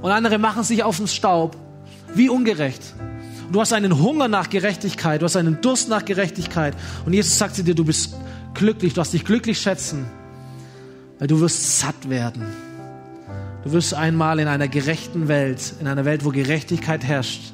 [0.01, 1.55] Und andere machen sich auf den Staub.
[2.13, 2.81] Wie ungerecht.
[3.51, 6.75] du hast einen Hunger nach Gerechtigkeit, du hast einen Durst nach Gerechtigkeit.
[7.05, 8.15] Und Jesus sagt zu dir, du bist
[8.53, 10.05] glücklich, du hast dich glücklich schätzen
[11.19, 12.43] weil du wirst satt werden.
[13.63, 17.53] Du wirst einmal in einer gerechten Welt, in einer Welt, wo Gerechtigkeit herrscht,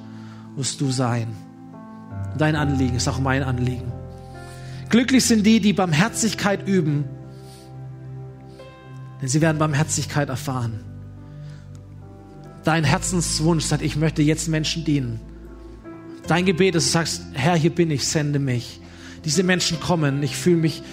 [0.55, 1.28] wirst du sein.
[2.38, 3.91] Dein Anliegen ist auch mein Anliegen.
[4.89, 7.05] Glücklich sind die, die Barmherzigkeit üben,
[9.22, 10.82] denn sie werden Barmherzigkeit erfahren.
[12.64, 15.20] Dein Herzenswunsch sagt, ich möchte jetzt Menschen dienen.
[16.28, 18.80] Dein Gebet ist, du sagst, Herr, hier bin ich, sende mich.
[19.26, 20.84] Diese Menschen kommen, ich fühle mich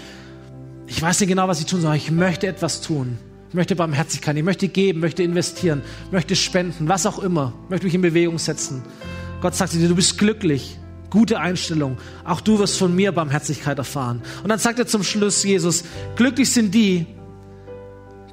[0.91, 1.95] ich weiß nicht genau, was ich tun soll.
[1.95, 3.17] Ich möchte etwas tun.
[3.49, 7.53] Ich möchte Barmherzigkeit, ich möchte geben, möchte investieren, möchte spenden, was auch immer.
[7.69, 8.83] Möchte mich in Bewegung setzen.
[9.41, 10.79] Gott sagt dir, du bist glücklich.
[11.09, 11.97] Gute Einstellung.
[12.25, 14.21] Auch du wirst von mir Barmherzigkeit erfahren.
[14.43, 15.85] Und dann sagt er zum Schluss Jesus,
[16.17, 17.07] glücklich sind die,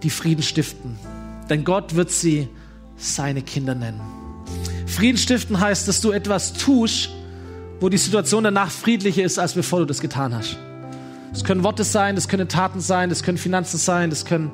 [0.02, 0.98] die Frieden stiften.
[1.50, 2.48] Denn Gott wird sie
[2.98, 4.02] seine Kinder nennen.
[4.88, 7.10] Frieden stiften heißt, dass du etwas tust,
[7.80, 10.58] wo die Situation danach friedlicher ist, als bevor du das getan hast.
[11.32, 14.52] Das können Worte sein, das können Taten sein, das können Finanzen sein, das können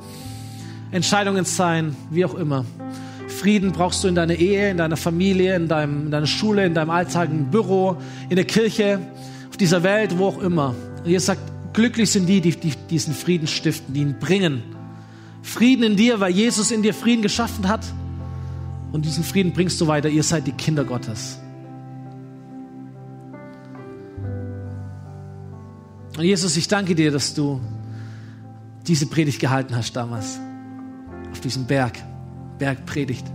[0.92, 2.66] Entscheidungen sein, wie auch immer.
[3.28, 6.74] Frieden brauchst du in deiner Ehe, in deiner Familie, in, deinem, in deiner Schule, in
[6.74, 7.98] deinem Alltag, im Büro,
[8.30, 9.00] in der Kirche,
[9.50, 10.76] auf dieser Welt, wo auch immer.
[11.04, 11.42] Und Jesus sagt,
[11.74, 14.64] glücklich sind die, die, die diesen Frieden stiften, die ihn bringen.
[15.42, 17.82] Frieden in dir, weil Jesus in dir Frieden geschaffen hat.
[18.92, 20.08] Und diesen Frieden bringst du weiter.
[20.08, 21.40] Ihr seid die Kinder Gottes.
[26.18, 27.59] Und Jesus, ich danke dir, dass du
[28.86, 30.39] diese Predigt gehalten hast damals.
[31.32, 31.97] Auf diesem Berg.
[32.59, 33.26] Bergpredigt.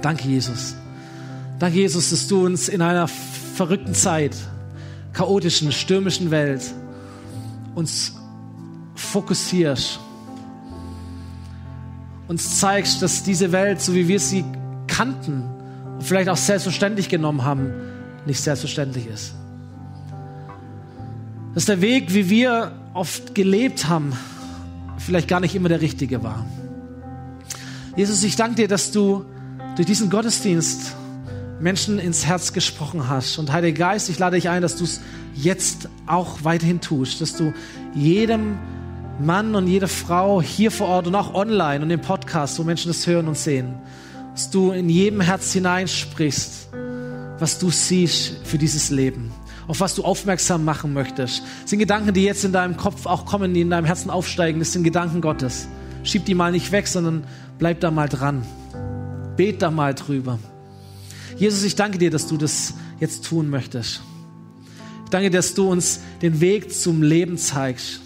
[0.00, 0.74] Danke, Jesus.
[1.58, 4.34] Danke, Jesus, dass du uns in einer verrückten Zeit,
[5.12, 6.62] chaotischen, stürmischen Welt
[7.74, 8.14] uns
[8.94, 10.00] fokussierst.
[12.26, 14.44] Uns zeigst, dass diese Welt, so wie wir sie
[14.86, 15.44] kannten
[15.96, 17.72] und vielleicht auch selbstverständlich genommen haben,
[18.26, 19.34] nicht selbstverständlich ist.
[21.58, 24.12] Dass der Weg, wie wir oft gelebt haben,
[24.96, 26.46] vielleicht gar nicht immer der richtige war.
[27.96, 29.24] Jesus, ich danke dir, dass du
[29.74, 30.94] durch diesen Gottesdienst
[31.58, 33.38] Menschen ins Herz gesprochen hast.
[33.38, 35.00] Und Heiliger Geist, ich lade dich ein, dass du es
[35.34, 37.52] jetzt auch weiterhin tust, dass du
[37.92, 38.56] jedem
[39.18, 42.86] Mann und jede Frau hier vor Ort und auch online und im Podcast, wo Menschen
[42.86, 43.74] das hören und sehen,
[44.32, 46.68] dass du in jedem Herz hineinsprichst,
[47.40, 49.32] was du siehst für dieses Leben,
[49.68, 51.42] auf was du aufmerksam machen möchtest.
[51.62, 54.58] Das sind Gedanken, die jetzt in deinem Kopf auch kommen, die in deinem Herzen aufsteigen.
[54.58, 55.68] Das sind Gedanken Gottes.
[56.02, 57.24] Schieb die mal nicht weg, sondern
[57.58, 58.44] bleib da mal dran.
[59.36, 60.38] Bet da mal drüber.
[61.36, 64.00] Jesus, ich danke dir, dass du das jetzt tun möchtest.
[65.04, 68.00] Ich danke, dass du uns den Weg zum Leben zeigst.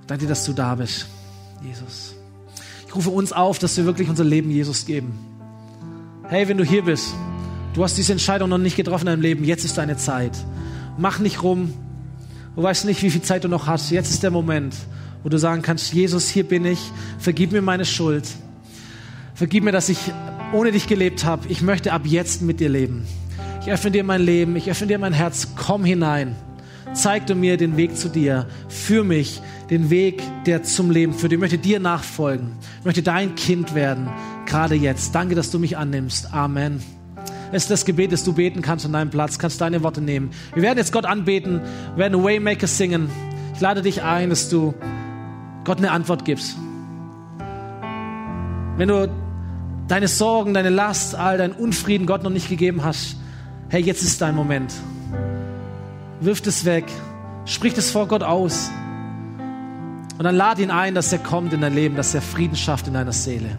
[0.00, 1.06] Ich danke dir, dass du da bist,
[1.62, 2.14] Jesus.
[2.86, 5.18] Ich rufe uns auf, dass wir wirklich unser Leben Jesus geben.
[6.28, 7.12] Hey, wenn du hier bist,
[7.74, 10.32] du hast diese Entscheidung noch nicht getroffen in deinem Leben, jetzt ist deine Zeit.
[10.98, 11.72] Mach nicht rum.
[12.56, 13.90] Du weißt nicht, wie viel Zeit du noch hast.
[13.90, 14.74] Jetzt ist der Moment,
[15.22, 16.78] wo du sagen kannst, Jesus, hier bin ich,
[17.18, 18.28] vergib mir meine Schuld.
[19.34, 19.98] Vergib mir, dass ich
[20.52, 21.48] ohne dich gelebt habe.
[21.48, 23.06] Ich möchte ab jetzt mit dir leben.
[23.62, 25.48] Ich öffne dir mein Leben, ich öffne dir mein Herz.
[25.56, 26.34] Komm hinein.
[26.92, 28.46] Zeig du mir den Weg zu dir.
[28.68, 29.40] Für mich
[29.70, 31.32] den Weg, der zum Leben führt.
[31.32, 32.52] Ich möchte dir nachfolgen.
[32.80, 34.08] Ich möchte dein Kind werden,
[34.46, 35.14] gerade jetzt.
[35.14, 36.34] Danke, dass du mich annimmst.
[36.34, 36.99] Amen.
[37.52, 39.38] Es ist das Gebet, das du beten kannst an deinem Platz.
[39.38, 40.30] Kannst deine Worte nehmen.
[40.54, 41.60] Wir werden jetzt Gott anbeten,
[41.96, 43.10] werden Waymaker singen.
[43.54, 44.74] Ich lade dich ein, dass du
[45.64, 46.56] Gott eine Antwort gibst.
[48.76, 49.10] Wenn du
[49.88, 53.16] deine Sorgen, deine Last, all dein Unfrieden Gott noch nicht gegeben hast,
[53.68, 54.72] hey, jetzt ist dein Moment.
[56.20, 56.84] Wirf es weg,
[57.44, 58.70] sprich es vor Gott aus
[60.18, 62.86] und dann lad ihn ein, dass er kommt in dein Leben, dass er Frieden schafft
[62.86, 63.56] in deiner Seele.